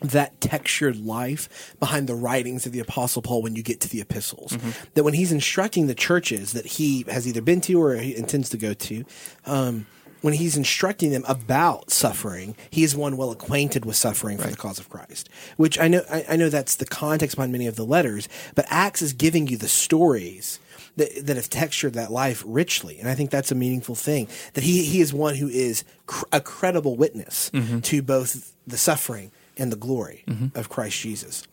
[0.00, 4.00] that textured life behind the writings of the apostle paul when you get to the
[4.00, 4.58] epistles
[4.94, 8.50] that when he's instructing the churches that he has either been to or he intends
[8.50, 9.04] to go to
[9.46, 9.86] um,
[10.24, 14.56] when he's instructing them about suffering he is one well acquainted with suffering for the
[14.56, 17.76] cause of christ which i know I, I know that's the context behind many of
[17.76, 20.58] the letters but acts is giving you the stories
[20.96, 22.98] that, that have textured that life richly.
[22.98, 26.26] And I think that's a meaningful thing that he, he is one who is cr-
[26.32, 27.80] a credible witness mm-hmm.
[27.80, 30.56] to both the suffering and the glory mm-hmm.
[30.58, 31.46] of Christ Jesus.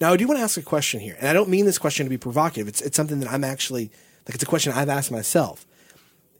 [0.00, 2.06] Now, I do want to ask a question here, and I don't mean this question
[2.06, 2.68] to be provocative.
[2.68, 3.90] It's, it's something that I'm actually,
[4.26, 5.66] like, it's a question I've asked myself.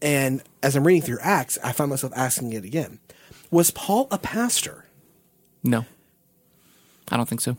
[0.01, 2.99] And as I'm reading through Acts, I find myself asking it again.
[3.51, 4.85] Was Paul a pastor?
[5.63, 5.85] No.
[7.09, 7.57] I don't think so.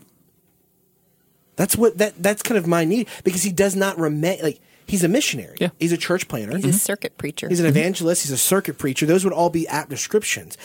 [1.57, 5.03] That's what that that's kind of my need because he does not remain like he's
[5.03, 5.57] a missionary.
[5.59, 5.71] Yeah.
[5.81, 6.55] He's a church planter.
[6.55, 6.77] he's a mm-hmm.
[6.77, 7.49] circuit preacher.
[7.49, 7.77] He's an mm-hmm.
[7.77, 8.23] evangelist.
[8.23, 9.07] He's a circuit preacher.
[9.07, 10.57] Those would all be apt descriptions.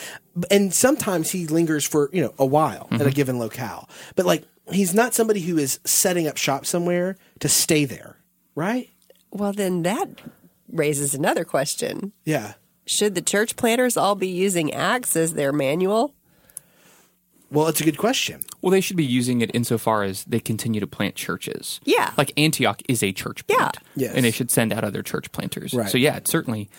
[0.51, 3.13] And sometimes he lingers for you know a while at a mm-hmm.
[3.13, 3.89] given locale.
[4.15, 8.17] But like he's not somebody who is setting up shop somewhere to stay there,
[8.53, 8.89] right?
[9.33, 10.09] well, then that
[10.73, 12.11] raises another question.
[12.25, 12.53] Yeah.
[12.85, 16.13] Should the church planters all be using Acts as their manual?
[17.49, 18.41] Well, it's a good question.
[18.61, 21.79] Well, they should be using it insofar as they continue to plant churches.
[21.83, 22.11] Yeah.
[22.17, 23.77] Like Antioch is a church plant.
[23.95, 24.07] Yeah.
[24.07, 24.15] Yes.
[24.15, 25.73] And they should send out other church planters.
[25.73, 25.87] Right.
[25.87, 26.69] So, yeah, it certainly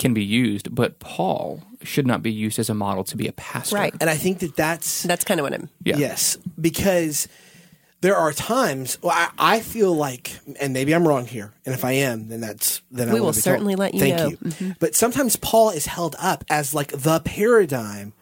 [0.00, 3.32] can be used, but Paul should not be used as a model to be a
[3.32, 3.76] pastor.
[3.76, 3.94] Right.
[4.00, 5.70] And I think that that's That's kind of what I'm.
[5.84, 5.98] Yeah.
[5.98, 7.28] Yes, because
[8.04, 8.98] there are times.
[9.00, 12.42] Well, I, I feel like, and maybe I'm wrong here, and if I am, then
[12.42, 13.42] that's then I We will wanna told.
[13.44, 14.28] certainly let you Thank know.
[14.30, 14.64] Mm-hmm.
[14.66, 14.74] you.
[14.78, 18.12] But sometimes Paul is held up as like the paradigm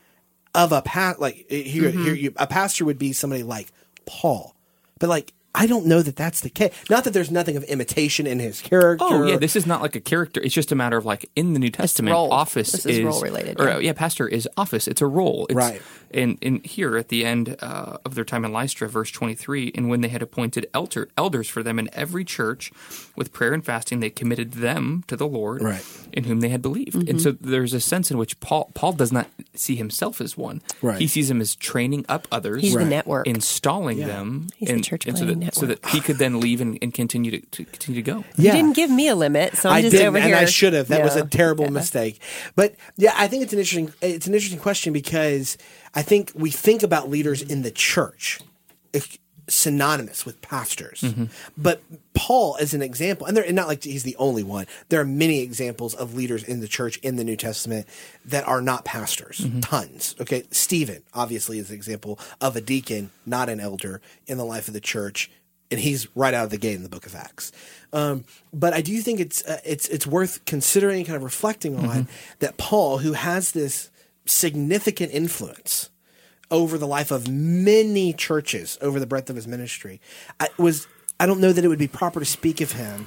[0.55, 2.05] of a pa- like here, Mm-hmm.
[2.05, 3.73] here you, a pastor would be somebody like
[4.07, 4.55] Paul,
[5.01, 5.33] but like.
[5.55, 6.73] I don't know that that's the case.
[6.89, 9.05] Not that there's nothing of imitation in his character.
[9.07, 10.41] Oh yeah, this is not like a character.
[10.43, 12.33] It's just a matter of like in the New Testament, role.
[12.33, 13.79] office This is role related, Or yeah.
[13.79, 14.89] yeah, pastor is office.
[14.89, 15.47] It's a role.
[15.51, 15.83] It's, Right.
[16.15, 19.73] And and here at the end uh, of their time in Lystra, verse twenty three,
[19.75, 22.71] and when they had appointed elder elders for them in every church,
[23.17, 25.83] with prayer and fasting, they committed them to the Lord, Right.
[26.13, 26.93] in whom they had believed.
[26.97, 27.09] Mm-hmm.
[27.11, 30.61] And so there's a sense in which Paul Paul does not see himself as one.
[30.83, 30.99] Right.
[31.01, 32.61] He sees him as training up others.
[32.63, 33.27] He's the network.
[33.27, 36.61] Installing them, He's the church and so that, planting so that he could then leave
[36.61, 38.25] and, and continue to, to continue to go.
[38.37, 40.37] You didn't give me a limit, so I'm I just didn't, over and here.
[40.37, 40.89] I should have.
[40.89, 41.71] That was a terrible Yeah.
[41.71, 42.21] mistake.
[42.57, 43.93] But yeah, I think it's an interesting.
[44.01, 45.57] It's an interesting question because
[45.95, 48.41] I think we think about leaders in the church
[48.93, 51.25] if- synonymous with pastors, Mm-hmm.
[51.57, 51.83] but
[52.15, 54.67] Paul is an example, and they're and not like he's the only one.
[54.89, 57.87] There are many examples of leaders in the church in the New Testament
[58.25, 59.39] that are not pastors.
[59.39, 59.61] Mm-hmm.
[59.61, 60.15] Tons.
[60.21, 64.69] Okay, Stephen obviously is an example of a deacon, not an elder in the life
[64.69, 65.31] of the church
[65.71, 67.51] and he's right out of the gate in the book of Acts.
[67.95, 72.09] Um, but I do think it's uh, it's it's worth considering, kind of reflecting on
[72.41, 73.91] that Paul, who has this
[74.27, 75.89] significant influence
[76.53, 80.01] over the life of many churches over the breadth of his ministry,
[80.39, 80.87] I was
[81.19, 83.07] I don't know that it would be proper to speak of him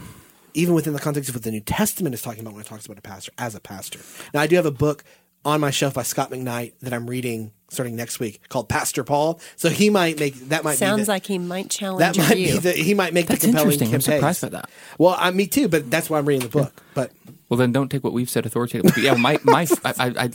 [0.54, 2.86] even within the context of what the New Testament is talking about when it talks
[2.86, 4.00] about a pastor as a pastor.
[4.34, 5.04] Now, I do have a book
[5.44, 9.40] on my shelf by Scot McKnight that I'm reading starting next week called Pastor Paul.
[9.56, 12.36] So he might make that might Sounds be the, like he might challenge that might
[12.36, 12.54] view.
[12.54, 13.94] be the he might make That's the compelling interesting.
[13.94, 14.70] I'm surprised by that.
[14.98, 16.82] Well, I, me too, but that's why I'm reading the book.
[16.96, 17.12] But
[17.50, 18.92] Well, then don't take what we've said authoritatively.
[18.96, 20.30] But yeah, my my I, I, I,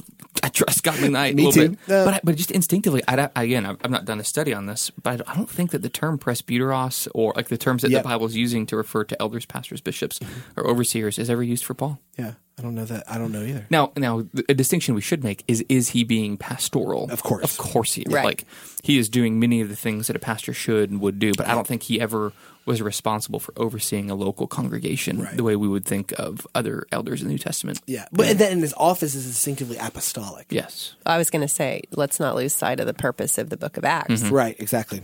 [0.44, 1.68] I trust Scot McKnight Me a little too.
[1.70, 4.24] bit, Uh, but I, but just instinctively, I, I- again, I've I've not done a
[4.24, 7.82] study on this, but I don't think that the term presbyteros or like the terms
[7.82, 8.02] that Yep.
[8.04, 10.20] the Bible is using to refer to elders, pastors, bishops,
[10.56, 11.98] or overseers is ever used for Paul.
[12.18, 13.04] yeah, I don't know that.
[13.10, 13.66] I don't know either.
[13.70, 17.10] Now, now, a distinction we should make is: is he being pastoral?
[17.10, 17.44] Of course.
[17.44, 18.12] of course, he is.
[18.12, 18.24] Right.
[18.24, 18.44] Like
[18.82, 21.48] he is doing many of the things that a pastor should and would do, but
[21.48, 22.32] I don't think he ever
[22.66, 25.36] was responsible for overseeing a local congregation Right.
[25.36, 27.80] the way we would think of other elders in the New Testament.
[27.86, 30.46] Yeah, but and then his office is distinctively apostolic.
[30.50, 30.94] Yes.
[31.06, 33.76] I was going to say, let's not lose sight of the purpose of the book
[33.76, 34.22] of Acts.
[34.22, 34.34] Mm-hmm.
[34.34, 35.02] Right, exactly.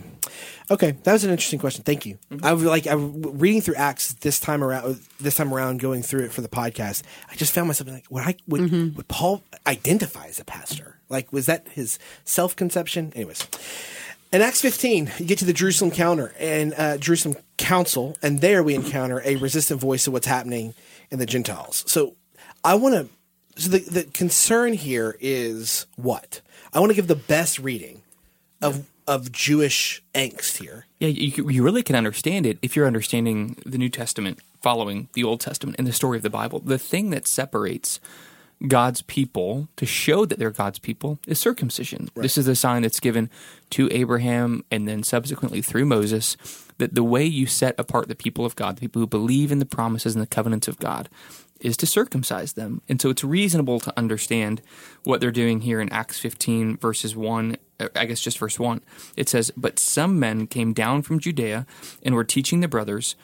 [0.69, 1.83] Okay, that was an interesting question.
[1.83, 2.17] Thank you.
[2.31, 2.45] Mm-hmm.
[2.45, 4.99] I was like I reading through Acts this time around.
[5.19, 8.23] This time around, going through it for the podcast, I just found myself like, would
[8.23, 8.95] I would, mm-hmm.
[8.95, 10.99] would Paul identify as a pastor?
[11.09, 13.13] Like, was that his self conception?
[13.15, 13.47] Anyways,
[14.31, 18.61] in Acts 15, you get to the Jerusalem counter and uh, Jerusalem council, and there
[18.61, 20.73] we encounter a resistant voice of what's happening
[21.09, 21.83] in the Gentiles.
[21.87, 22.15] So
[22.63, 23.61] I want to.
[23.61, 26.41] So the the concern here is what
[26.73, 28.03] I want to give the best reading
[28.61, 30.85] of of Jewish angst here.
[30.99, 35.23] Yeah, you, you really can understand it if you're understanding the New Testament following the
[35.23, 36.59] Old Testament and the story of the Bible.
[36.59, 37.99] The thing that separates
[38.65, 42.09] God's people to show that they're God's people is circumcision.
[42.15, 43.29] This is the sign that's given
[43.71, 46.37] to Abraham and then subsequently through Moses
[46.79, 49.59] that the way you set apart the people of God, the people who believe in
[49.59, 51.09] the promises and the covenants of God,
[51.59, 52.81] is to circumcise them.
[52.87, 54.61] And so it's reasonable to understand
[55.03, 58.81] what they're doing here in Acts 15, verses 1, uh, I guess just verse 1.
[59.15, 61.65] It says, But some men came down from Judea
[62.03, 63.15] and were teaching the brothers,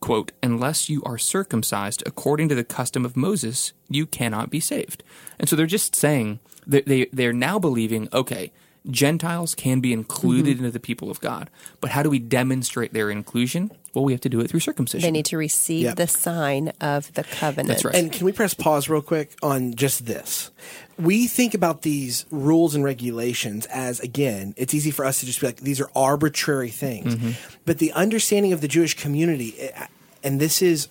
[0.00, 5.02] quote, Unless you are circumcised according to the custom of Moses, you cannot be saved.
[5.38, 8.52] And so they're just saying, that they, they're now believing, okay,
[8.90, 11.50] Gentiles can be included into the people of God.
[11.80, 13.70] But how do we demonstrate their inclusion?
[13.94, 15.06] Well, we have to do it through circumcision.
[15.06, 15.96] They need to receive Yep.
[15.96, 17.68] the sign of the covenant.
[17.68, 17.94] That's right.
[17.94, 20.50] And can we press pause real quick on just this?
[20.98, 25.40] We think about these rules and regulations as, again, it's easy for us to just
[25.40, 27.36] be like, these are arbitrary things.
[27.64, 29.86] But the understanding of the Jewish community, eh,
[30.22, 30.88] and this is,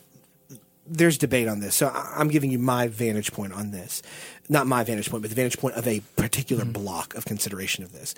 [0.88, 1.76] there's debate on this.
[1.76, 4.02] So I'm giving you my vantage point on this.
[4.48, 6.74] Not my vantage point, but the vantage point of a particular mm-hmm.
[6.74, 8.14] block of consideration of this.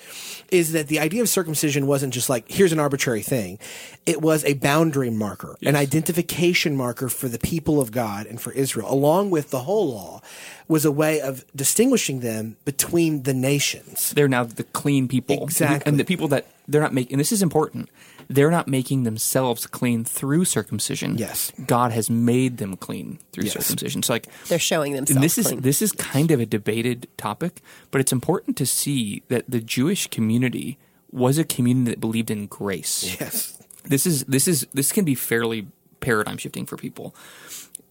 [0.51, 3.59] Is that the idea of circumcision wasn't just like, here's an arbitrary thing.
[4.05, 8.51] It was a boundary marker, an identification marker for the people of God and for
[8.51, 10.21] Israel, along with the whole law,
[10.67, 14.11] was a way of distinguishing them between the nations.
[14.11, 15.43] they're now the clean people.
[15.43, 15.89] Exactly.
[15.89, 17.89] And the people that they're not making, and this is important,
[18.29, 21.17] they're not making themselves clean through circumcision.
[21.17, 21.51] Yes.
[21.65, 23.53] God has made them clean through Yes.
[23.65, 24.03] circumcision.
[24.03, 27.61] So, like, They're showing themselves and this is this is kind of a debated topic,
[27.91, 30.77] but it's important to see that the Jewish community
[31.11, 33.17] was a community that believed in grace.
[33.19, 33.57] Yes.
[33.85, 35.67] This is this is this can be fairly
[36.01, 37.15] paradigm shifting for people.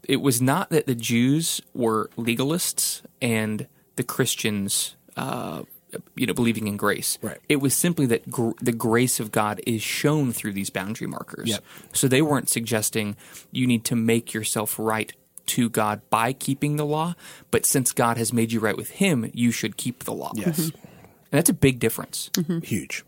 [0.04, 5.62] It was not that the Jews were legalists and the Christians, uh,
[6.14, 7.18] you know, believing in grace.
[7.22, 7.38] Right.
[7.48, 11.48] It was simply that gr- the grace of God is shown through these boundary markers.
[11.48, 11.64] Yep.
[11.92, 13.16] So they weren't suggesting
[13.52, 15.12] you need to make yourself right
[15.46, 17.14] to God by keeping the law,
[17.50, 20.32] but since God has made you right with Him, you should keep the law.
[20.34, 20.58] Yes.
[20.58, 20.76] Mm-hmm.
[20.76, 22.30] And that's a big difference.
[22.34, 22.60] Mm-hmm.
[22.60, 23.04] Huge.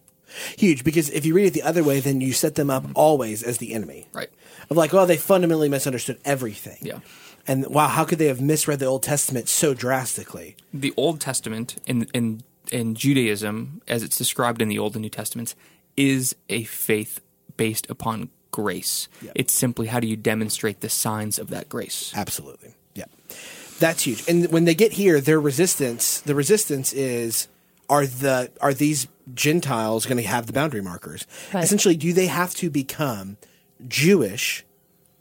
[0.57, 0.85] Huge.
[0.85, 3.59] Because if you read it the other way, then you set them up always as
[3.59, 4.09] the enemy.
[4.12, 4.29] Right.
[4.71, 6.79] Of like, well, they fundamentally misunderstood everything.
[6.83, 7.01] Yeah.
[7.47, 10.55] And wow, how could they have misread the Old Testament so drastically?
[10.73, 15.11] the Old Testament in in in Judaism, as it's described in the Old and New
[15.11, 15.54] Testaments,
[15.96, 17.20] is a faith
[17.57, 19.09] based upon grace.
[19.35, 22.12] It's simply how do you demonstrate the signs of that grace?
[22.14, 22.74] Absolutely.
[22.94, 23.04] Yeah.
[23.78, 24.28] That's huge.
[24.28, 27.48] And when they get here, their resistance, the resistance is
[27.88, 31.26] are the are these Gentiles going to have the boundary markers?
[31.52, 31.64] Right.
[31.64, 33.37] Essentially, do they have to become
[33.87, 34.64] Jewish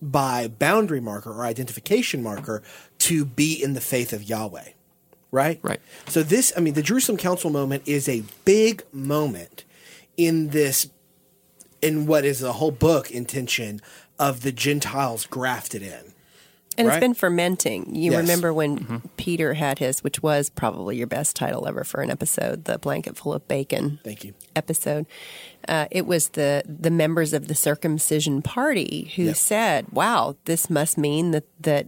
[0.02, 2.62] by boundary marker or identification marker
[3.00, 4.70] to be in the faith of Yahweh?
[5.32, 5.60] Right?
[5.62, 5.82] Right.
[6.08, 9.66] So this, I mean, the Jerusalem Council moment is a big moment
[10.16, 10.90] in this
[11.82, 13.82] in what is the whole book intention
[14.18, 16.14] of the Gentiles grafted in.
[16.80, 16.96] And Right?
[16.98, 17.96] it's been fermenting.
[17.96, 18.22] You Yes.
[18.22, 22.66] remember when Peter had his, which was probably your best title ever for an episode,
[22.66, 24.34] the blanket full of bacon Thank you.
[24.56, 25.06] episode.
[25.68, 29.36] Uh, it was the the members of the circumcision party who Yep.
[29.36, 31.88] said, "Wow, this must mean that that."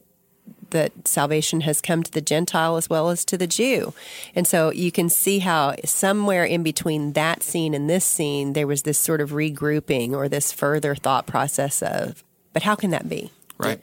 [0.71, 3.93] That salvation has come to the Gentile as well as to the Jew.
[4.35, 8.67] And so you can see how somewhere in between that scene and this scene, there
[8.67, 13.09] was this sort of regrouping or this further thought process of, but how can that
[13.09, 13.31] be?
[13.57, 13.81] Right.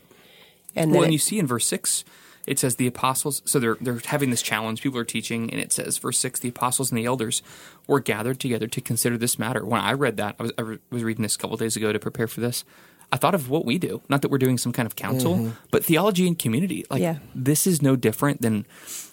[0.74, 2.04] And Well, and you see in verse six,
[2.46, 3.42] it says the apostles.
[3.44, 4.80] So they're they're having this challenge.
[4.80, 7.42] People are teaching, and it says verse six: the apostles and the elders
[7.86, 9.64] were gathered together to consider this matter.
[9.64, 11.98] When I read that, I was I was reading this a couple days ago to
[11.98, 12.64] prepare for this.
[13.12, 14.02] I thought of what we do.
[14.08, 16.84] Not that we're doing some kind of council, but theology and community.
[16.90, 17.18] Like Yeah.
[17.34, 18.66] this is no different than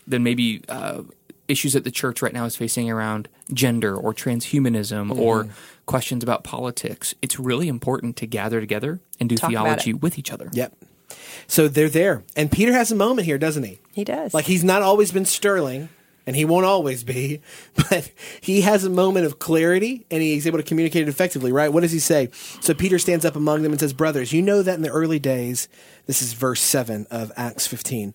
[0.08, 1.04] than maybe uh,
[1.48, 5.48] issues that the church right now is facing around gender or transhumanism or
[5.86, 7.14] questions about politics.
[7.22, 10.50] It's really important to gather together and do Talk theology with each other.
[10.54, 10.74] Yep.
[11.48, 12.24] So they're there.
[12.36, 13.80] And Peter has a moment here, doesn't he?
[13.94, 14.34] he does.
[14.34, 15.90] Like he's not always been sterling,
[16.26, 17.42] and he won't always be,
[17.90, 18.12] but
[18.42, 21.72] he has a moment of clarity and he's able to communicate it effectively, right?
[21.72, 22.30] What does he say?
[22.62, 25.20] So Peter stands up among them and says, Brothers, you know that in the early
[25.20, 25.68] days,
[26.06, 28.14] this is verse 7 of Acts 15.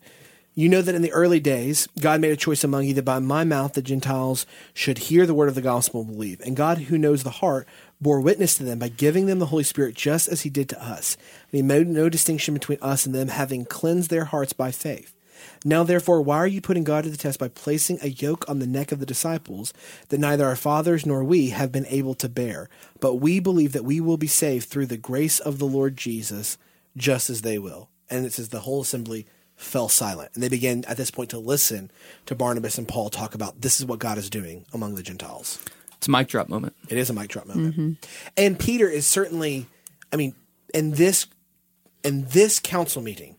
[0.59, 3.21] You know that in the early days, God made a choice among you that by
[3.21, 4.45] my mouth the Gentiles
[4.75, 6.41] should hear the word of the gospel and believe.
[6.41, 7.69] And God, who knows the heart,
[8.01, 10.85] bore witness to them by giving them the Holy Spirit just as he did to
[10.85, 11.17] us.
[11.53, 15.15] And he made no distinction between us and them, having cleansed their hearts by faith.
[15.65, 18.59] Now, therefore, why are you putting God to the test by placing a yoke on
[18.59, 19.73] the neck of the disciples
[20.09, 22.69] that neither our fathers nor we have been able to bear?
[23.01, 26.59] But we believe that we will be saved through the grace of the Lord Jesus,
[26.97, 27.89] just as they will.
[28.11, 29.27] And it says the whole assembly
[29.57, 30.31] fell silent.
[30.35, 31.91] And they began at this point to listen
[32.27, 35.59] to Barnabas and Paul talk about this is what God is doing among the Gentiles.
[35.97, 36.77] It's a mic drop moment.
[36.89, 38.07] It is a mic drop moment.
[38.37, 39.67] And Peter is certainly,
[40.13, 40.35] I mean,
[40.73, 41.27] in this
[42.05, 43.35] in this council meeting,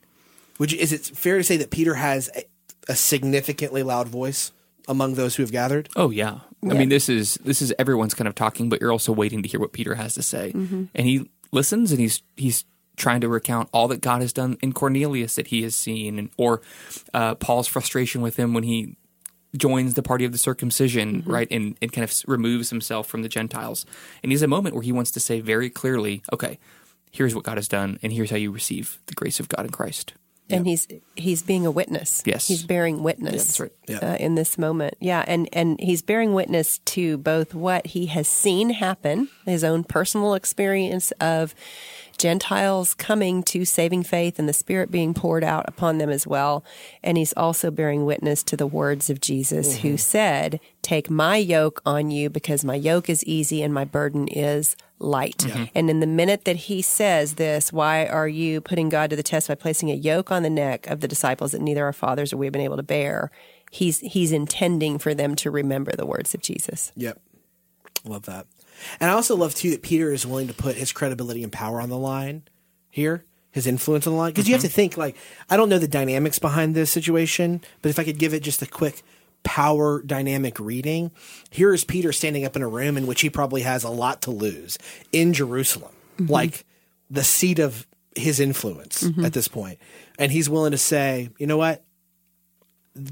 [0.59, 2.43] would you, is it fair to say that Peter has a,
[2.87, 4.51] a significantly loud voice
[4.87, 5.89] among those who have gathered?
[5.95, 6.39] Oh yeah.
[6.63, 9.49] I mean this is this is everyone's kind of talking, but you're also waiting to
[9.49, 10.51] hear what Peter has to say.
[10.51, 12.65] And he listens and he's he's
[12.97, 16.29] trying to recount all that God has done in Cornelius that he has seen and
[16.37, 16.61] or
[17.13, 18.97] uh, Paul's frustration with him when he
[19.55, 23.29] joins the party of the circumcision, right, and, and kind of removes himself from the
[23.29, 23.85] Gentiles.
[24.21, 26.59] And he's a moment where he wants to say very clearly, okay,
[27.11, 29.71] here's what God has done, and here's how you receive the grace of God in
[29.71, 30.13] Christ.
[30.49, 32.23] And he's he's being a witness.
[32.25, 32.47] Yes.
[32.47, 33.59] he's bearing witness.
[33.59, 33.71] right.
[33.89, 38.27] Uh, in this moment, yeah, and and he's bearing witness to both what he has
[38.27, 41.55] seen happen, his own personal experience of
[42.17, 46.63] Gentiles coming to saving faith and the Spirit being poured out upon them as well,
[47.01, 51.81] and he's also bearing witness to the words of Jesus, who said, "Take my yoke
[51.85, 55.45] on you, because my yoke is easy and my burden is." Light.
[55.73, 59.23] And in the minute that he says this, why are you putting God to the
[59.23, 62.33] test by placing a yoke on the neck of the disciples that neither our fathers
[62.33, 63.31] or we have been able to bear?
[63.71, 66.91] He's he's intending for them to remember the words of Jesus.
[66.95, 67.21] Yep.
[68.05, 68.47] Love that.
[68.99, 71.81] And I also love too that Peter is willing to put his credibility and power
[71.81, 72.43] on the line
[72.89, 74.31] here, his influence on the line.
[74.31, 74.69] Because you have mm-hmm.
[74.69, 75.15] to think like
[75.49, 78.61] I don't know the dynamics behind this situation, but if I could give it just
[78.61, 79.03] a quick
[79.43, 81.11] power dynamic reading,
[81.49, 84.21] here is Peter standing up in a room in which he probably has a lot
[84.23, 84.77] to lose
[85.11, 86.65] in Jerusalem, like
[87.09, 89.79] the seat of his influence at this point.
[90.17, 91.83] And he's willing to say, you know what?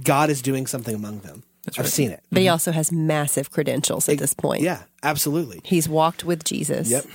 [0.03, 1.43] God is doing something among them.
[1.77, 2.23] I've seen it.
[2.31, 4.61] But he also has massive credentials at this point.
[4.61, 5.61] Yeah, absolutely.
[5.63, 6.89] He's walked with Jesus.
[6.89, 7.05] Yep.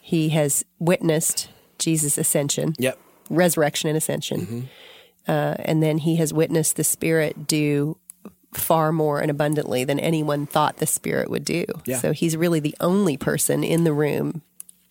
[0.00, 1.48] He has witnessed
[1.78, 2.98] Jesus' ascension, Yep.
[3.30, 4.40] resurrection and ascension.
[4.40, 4.60] Mm-hmm.
[5.28, 7.96] Uh, and then he has witnessed the Spirit do
[8.52, 11.64] far more and abundantly than anyone thought the Spirit would do.
[11.86, 11.98] Yeah.
[11.98, 14.42] So he's really the only person in the room,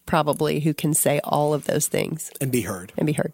[0.06, 2.94] probably, who can say all of those things And be heard.
[2.98, 3.34] and be heard.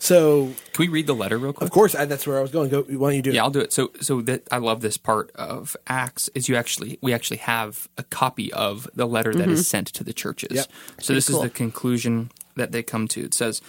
[0.00, 1.66] So, Can we read the letter real quick?
[1.66, 2.70] of course, I, that's where I was going.
[2.70, 2.82] Go.
[2.82, 3.44] Why don't you do Yeah, it?
[3.44, 3.72] I'll do it.
[3.72, 7.88] So, so that I love this part of Acts is you actually we actually have
[7.98, 9.64] a copy of the letter that is mm-hmm.
[9.64, 10.52] sent to the churches.
[10.52, 10.66] Yep.
[11.00, 11.38] So this cool.
[11.38, 13.22] is the conclusion that they come to.
[13.24, 13.60] It says,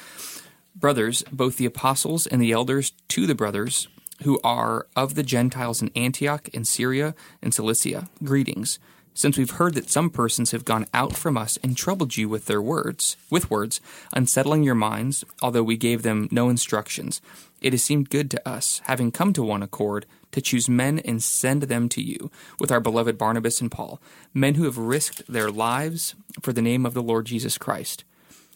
[0.76, 3.88] "Brothers, both the apostles and the elders to the brothers
[4.24, 8.80] who are of the Gentiles in Antioch and Syria and Cilicia, greetings."
[9.14, 12.46] Since we've heard that some persons have gone out from us and troubled you with
[12.46, 13.82] their words, with words,
[14.14, 17.20] unsettling your minds, although we gave them no instructions,
[17.60, 21.22] it has seemed good to us, having come to one accord, to choose men and
[21.22, 24.00] send them to you, with our beloved Barnabas and Paul,
[24.34, 28.06] men who have risked their lives for the name of the Lord Jesus Christ.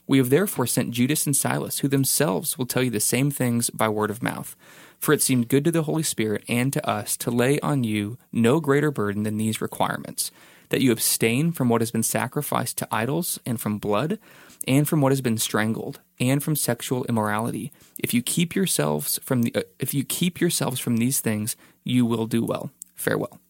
[0.08, 3.70] We have therefore sent Judas and Silas, who themselves will tell you the same things
[3.70, 4.56] by word of mouth.
[5.04, 8.18] For it seemed good to the Holy Spirit and to us to lay on you
[8.32, 10.32] no greater burden than these requirements
[10.70, 14.18] that you abstain from what has been sacrificed to idols, and from blood,
[14.66, 17.70] and from what has been strangled, and from sexual immorality.
[18.00, 22.06] If you keep yourselves from the, uh, if you keep yourselves from these things, you
[22.06, 22.72] will do well.
[22.96, 23.42] Farewell.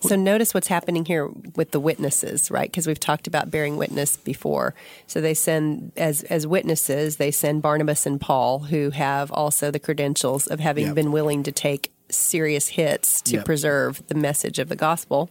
[0.00, 2.70] So notice what's happening here with the witnesses, right?
[2.70, 4.74] Because we've talked about bearing witness before.
[5.06, 9.78] So they send as as witnesses, they send Barnabas and Paul, who have also the
[9.78, 10.94] credentials of having Yep.
[10.94, 13.44] been willing to take serious hits to Yep.
[13.44, 15.30] preserve the message of the gospel.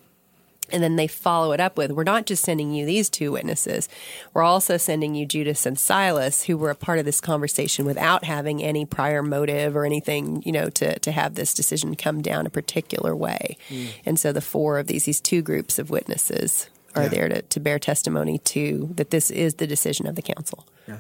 [0.72, 3.90] And then they follow it up with, we're not just sending you these two witnesses,
[4.34, 8.24] we're also sending you Judas and Silas, who were a part of this conversation without
[8.24, 12.46] having any prior motive or anything, you know, to, to have this decision come down
[12.46, 13.58] a particular way.
[13.70, 13.86] Hmm.
[14.06, 17.10] And so the four of these, these two groups of witnesses are Yeah.
[17.10, 20.66] there to, to bear testimony to that this is the decision of the council.
[20.88, 20.98] Yeah.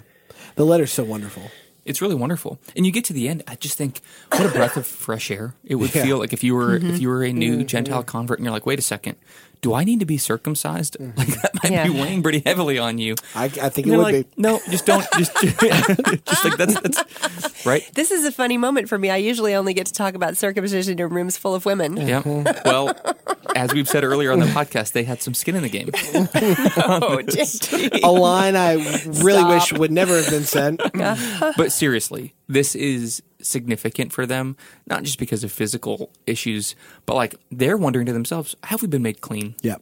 [0.56, 1.44] The letter's so wonderful.
[1.84, 2.60] It's really wonderful.
[2.76, 4.02] And you get to the end, I just think
[4.32, 6.04] what a breath of fresh air it would Yeah.
[6.04, 6.96] feel like if you were if mm-hmm.
[6.98, 7.66] you were a new mm-hmm.
[7.66, 9.18] Gentile convert and you're like, wait a second,
[9.62, 10.98] do I need to be circumcised?
[11.00, 11.18] Mm-hmm.
[11.18, 11.84] Like that might Yeah.
[11.88, 13.16] be weighing pretty heavily on you.
[13.36, 14.42] I, I think And it would like, be.
[14.42, 17.84] no, just don't just just like that's that's right.
[17.94, 19.10] This is a funny moment for me.
[19.10, 21.96] I usually only get to talk about circumcision in rooms full of women.
[21.98, 22.22] Yeah.
[22.24, 22.68] Mm-hmm.
[22.68, 22.96] Well,
[23.56, 25.90] as we've said earlier on the podcast, they had some skin in the game.
[26.84, 27.22] Oh,
[28.04, 28.74] A line I
[29.22, 30.78] really wish would never have been said.
[31.58, 34.56] But seriously, this is significant for them,
[34.88, 36.76] not just because of physical issues,
[37.06, 39.56] but like they're wondering to themselves, have we been made clean?
[39.62, 39.78] yeah.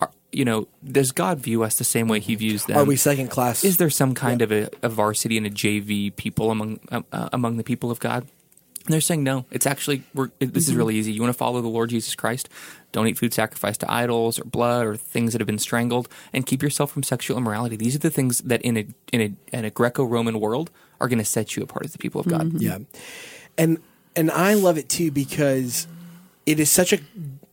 [0.00, 2.78] Are, you know, does God view us the same way He views them?
[2.78, 3.64] Are we second class?
[3.64, 7.28] Is there some kind of a, a varsity and a JV people among uh, uh,
[7.32, 8.26] among the people of God?
[8.86, 9.44] And they're saying no.
[9.50, 10.78] It's actually we're, it, this is mm-hmm.
[10.78, 11.12] really easy.
[11.12, 12.48] You want to follow the Lord Jesus Christ?
[12.92, 16.46] Don't eat food sacrificed to idols or blood or things that have been strangled, and
[16.46, 17.76] keep yourself from sexual immorality.
[17.76, 20.70] These are the things that in a in a in a Greco-Roman world
[21.00, 22.42] are going to set you apart as the people of God.
[22.42, 22.58] Mm-hmm.
[22.58, 22.78] Yeah,
[23.56, 23.78] and
[24.16, 25.86] and I love it too because
[26.46, 27.00] it is such a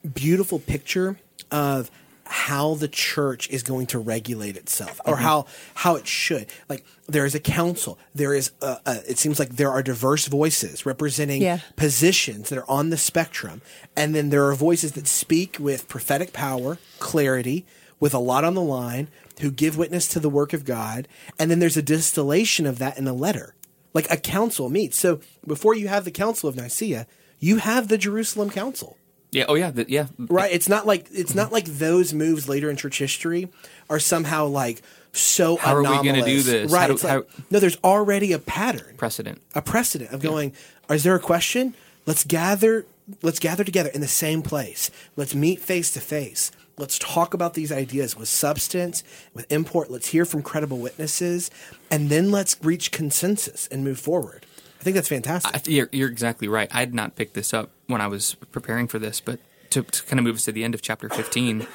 [0.07, 1.19] beautiful picture
[1.51, 1.91] of
[2.29, 5.23] how the church is going to regulate itself or mm-hmm.
[5.23, 6.47] how how it should.
[6.69, 7.97] Like there is a council.
[8.13, 11.59] There is a, a, it seems like there are diverse voices representing Yeah.
[11.75, 13.61] positions that are on the spectrum.
[13.95, 17.65] And then there are voices that speak with prophetic power clarity
[17.99, 19.07] with a lot on the line
[19.41, 21.07] who give witness to the work of god.
[21.39, 23.55] And then there's a distillation of that in a letter.
[23.93, 24.97] Like a council meets.
[24.99, 27.07] So before you have the council of nicaea
[27.39, 28.97] you have the jerusalem council
[29.31, 29.45] Yeah.
[29.47, 29.71] Oh yeah.
[29.71, 30.07] The, yeah.
[30.17, 33.49] right it's not like it's not like those moves later in church history
[33.89, 34.81] are somehow like
[35.13, 36.71] so How are we gonna do this?
[36.71, 39.41] right do- it's like, how- no there's already a pattern Precedent.
[39.55, 40.53] a precedent of going
[40.89, 41.73] is there a question
[42.05, 42.85] let's gather
[43.21, 47.53] let's gather together in the same place let's meet face to face let's talk about
[47.55, 49.03] these ideas with substance
[49.33, 51.49] with import let's hear from credible witnesses
[51.89, 54.45] and then let's reach consensus and move forward
[54.79, 56.69] i think that's fantastic I, you're, you're exactly right.
[56.73, 59.39] I had not picked this up when I was preparing for this, but
[59.71, 61.67] to, to kind of move us to the end of chapter 15.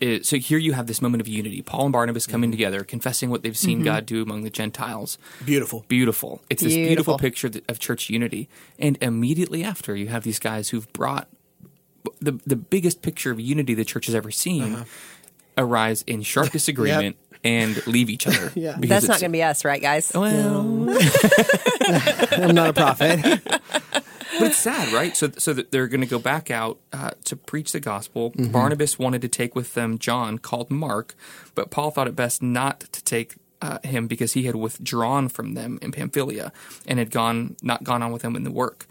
[0.00, 1.62] It, so here you have this moment of unity.
[1.62, 2.32] Paul and Barnabas Mm-hmm.
[2.32, 5.16] coming together, confessing what they've seen God do among the Gentiles.
[5.44, 6.42] beautiful Beautiful.
[6.50, 7.16] It's this Beautiful.
[7.16, 8.48] beautiful picture of church unity.
[8.78, 11.28] And immediately after, you have these guys who've brought
[12.20, 14.84] the the biggest picture of unity the church has ever seen Uh-huh.
[15.58, 18.52] arise in sharp disagreement and leave each other.
[18.56, 18.76] Yeah.
[18.78, 20.10] That's not going to be us, right, guys?
[20.14, 20.88] Well,
[22.32, 23.42] i'm not a prophet
[24.38, 25.16] But it's sad, right?
[25.16, 28.32] So, so that they're going to go back out uh, to preach the gospel.
[28.36, 31.14] Barnabas wanted to take with them John, called Mark,
[31.54, 35.54] but Paul thought it best not to take uh, him because he had withdrawn from
[35.54, 36.52] them in Pamphylia
[36.86, 38.86] and had gone not gone on with them in the work.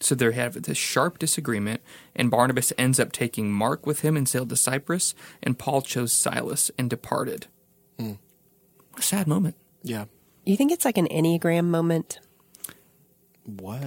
[0.00, 1.80] So they have this sharp disagreement,
[2.14, 6.12] and Barnabas ends up taking Mark with him and sailed to Cyprus, and Paul chose
[6.12, 7.46] Silas and departed.
[7.98, 8.18] What
[8.98, 9.56] a sad moment.
[9.82, 10.06] yeah
[10.44, 12.20] You think it's like an Enneagram moment?
[13.44, 13.80] what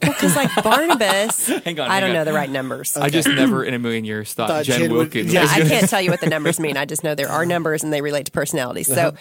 [0.00, 2.14] Because like Barnabas, Hang on, I hang don't on.
[2.16, 2.96] know the right numbers.
[2.96, 5.32] I just never in a million years thought, Thought Jen, Jen would- Wilkins.
[5.32, 6.76] yeah, I can't tell you what the numbers mean.
[6.76, 8.88] I just know there are numbers and they relate to personalities.
[8.88, 9.16] So, Uh-huh.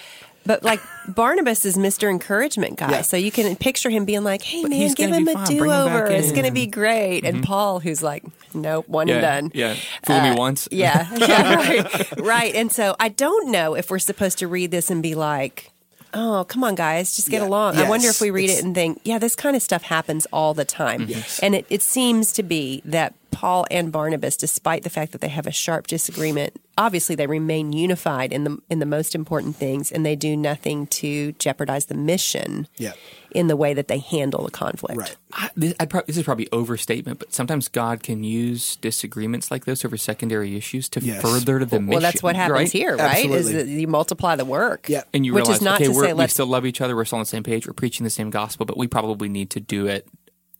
[0.45, 2.09] But like Barnabas is Mr.
[2.09, 2.91] Encouragement guy.
[2.91, 3.01] Yeah.
[3.01, 5.45] So you can picture him being like, hey, man, give him a fine.
[5.45, 6.11] do Bring him back over.
[6.11, 7.23] It's going to be great.
[7.23, 7.45] And mm-hmm.
[7.45, 8.23] Paul, who's like,
[8.53, 9.51] nope, one yeah, and done.
[9.53, 9.75] Yeah,
[10.05, 10.67] fool me uh, once.
[10.71, 12.55] Yeah, yeah, right, right.
[12.55, 15.71] And so I don't know if we're supposed to read this and be like,
[16.13, 17.47] "Oh, come on, guys, just get Yeah.
[17.47, 19.83] along." I wonder if we read It's- it and think, "Yeah, this kind of stuff
[19.83, 21.45] happens all the time." Mm-hmm.
[21.45, 25.29] And it, it seems to be that Paul and Barnabas, despite the fact that they
[25.29, 29.91] have a sharp disagreement, obviously they remain unified in the in the most important things,
[29.91, 32.67] and they do nothing to jeopardize the mission.
[32.78, 32.93] Yeah.
[33.32, 34.95] In the way that they handle the conflict.
[34.95, 39.49] right I, this, I'd prob- this is probably overstatement, but sometimes God can use disagreements
[39.49, 41.19] like this over secondary issues to Yes.
[41.24, 41.88] further the mission.
[41.88, 42.71] Well, that's what happens right?
[42.71, 43.26] here, right?
[43.26, 43.74] Is Absolutely.
[43.74, 44.88] that you multiply the work.
[44.88, 45.01] Yeah.
[45.15, 46.95] And you which realize, is not okay, to say we still love each other.
[46.95, 47.65] We're still on the same page.
[47.65, 50.07] We're preaching the same gospel, but we probably need to do it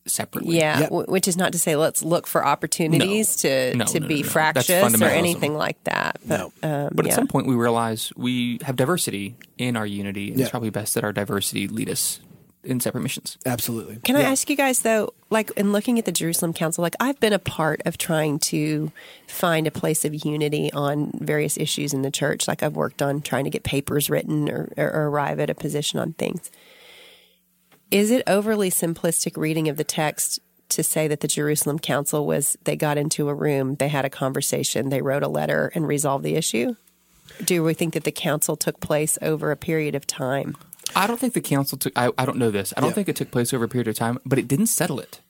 [0.06, 0.58] separately.
[0.58, 0.90] Yeah, Yep.
[0.90, 4.16] w- which is not to say let's look for opportunities to No, to no, be
[4.16, 4.24] no, no.
[4.24, 6.20] That's fractious or anything like that.
[6.28, 7.12] But, um, But yeah.
[7.12, 10.44] at some point, we realize we have diversity in our unity, and Yeah.
[10.46, 12.20] it's probably best that our diversity lead us
[12.66, 13.38] in separate missions.
[13.46, 16.96] absolutely Can I ask you guys though, like in looking at the Jerusalem Council, like
[16.98, 18.90] I've been a part of trying to
[19.28, 22.48] find a place of unity on various issues in the church.
[22.48, 26.00] Like I've worked on trying to get papers written or, or arrive at a position
[26.00, 26.50] on things.
[27.94, 30.40] Is it overly simplistic reading of the text
[30.70, 34.10] to say that the Jerusalem Council was they got into a room, they had a
[34.10, 36.76] conversation, they wrote a letter and resolved the issue?
[37.44, 40.58] Do we think that the council took place over a period of time?
[40.96, 41.94] I don't think the council took.
[41.96, 42.74] I, I don't know this.
[42.76, 42.96] I don't Yeah.
[42.96, 45.22] think it took place over a period of time, but it didn't settle it.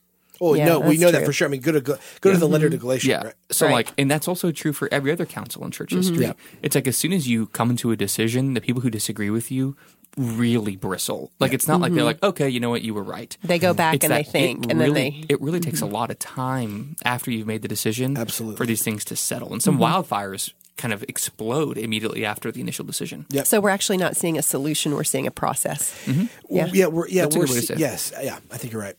[0.44, 1.48] Oh Yeah, no, we that's know that for sure.
[1.48, 2.82] I mean, go to go, go to the letter to mm-hmm.
[2.82, 3.08] Galatia.
[3.08, 3.24] Yeah.
[3.24, 3.34] right?
[3.52, 3.74] So Right.
[3.74, 6.18] like, and that's also true for every other council in church history.
[6.18, 6.24] Mm-hmm.
[6.24, 6.60] Yeah.
[6.62, 9.52] It's like as soon as you come into a decision, the people who disagree with
[9.52, 9.76] you
[10.18, 11.32] really bristle.
[11.40, 12.08] Like it's not like they're mm-hmm.
[12.08, 13.36] like, okay, you know what, you were right.
[13.44, 15.34] They go back It's and they think, it and then really, they.
[15.34, 18.58] it really takes a lot of time after you've made the decision Absolutely.
[18.58, 19.54] for these things to settle.
[19.54, 23.26] And some wildfires kind of explode immediately after the initial decision.
[23.30, 23.44] Yeah.
[23.44, 25.94] So we're actually not seeing a solution; we're seeing a process.
[26.06, 26.26] Mm-hmm.
[26.50, 26.70] Yeah.
[26.74, 28.40] yeah, we're yeah, That's we're good way to say yes, yeah.
[28.52, 28.96] I think you're right.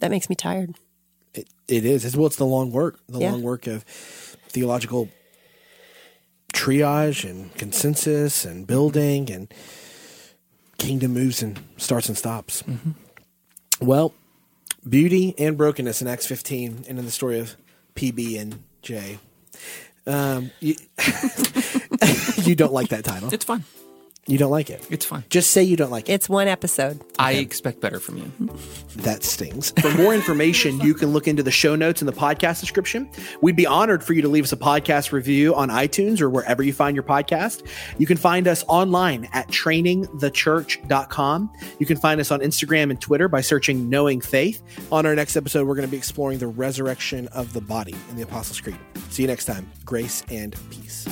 [0.00, 0.74] That makes me tired.
[1.34, 2.04] It, it is.
[2.04, 3.32] It's, well, it's the long work, the Yeah.
[3.32, 3.82] long work of
[4.48, 5.08] theological
[6.52, 9.52] triage and consensus and building and
[10.78, 12.62] kingdom moves and starts and stops.
[12.62, 12.90] Mm-hmm.
[13.80, 14.14] Well,
[14.88, 17.56] beauty and brokenness in Acts 15 and in the story of
[17.94, 19.18] PB and J.
[20.06, 20.74] Um, you,
[22.36, 23.32] you don't like that title.
[23.32, 23.64] It's fun.
[24.26, 24.86] You don't like it.
[24.90, 25.24] It's fine.
[25.30, 26.12] Just say you don't like it.
[26.12, 27.00] It's one episode.
[27.18, 28.30] I expect better from you.
[28.96, 29.72] That stings.
[29.80, 33.10] For more information, you can look into the show notes in the podcast description.
[33.40, 36.62] We'd be honored for you to leave us a podcast review on iTunes or wherever
[36.62, 37.66] you find your podcast.
[37.98, 41.50] You can find us online at trainingthechurch.com.
[41.78, 44.62] You can find us on Instagram and Twitter by searching Knowing Faith.
[44.92, 48.16] On our next episode, we're going to be exploring the resurrection of the body in
[48.16, 48.78] the Apostles' Creed.
[49.08, 49.68] See you next time.
[49.84, 51.08] Grace and peace.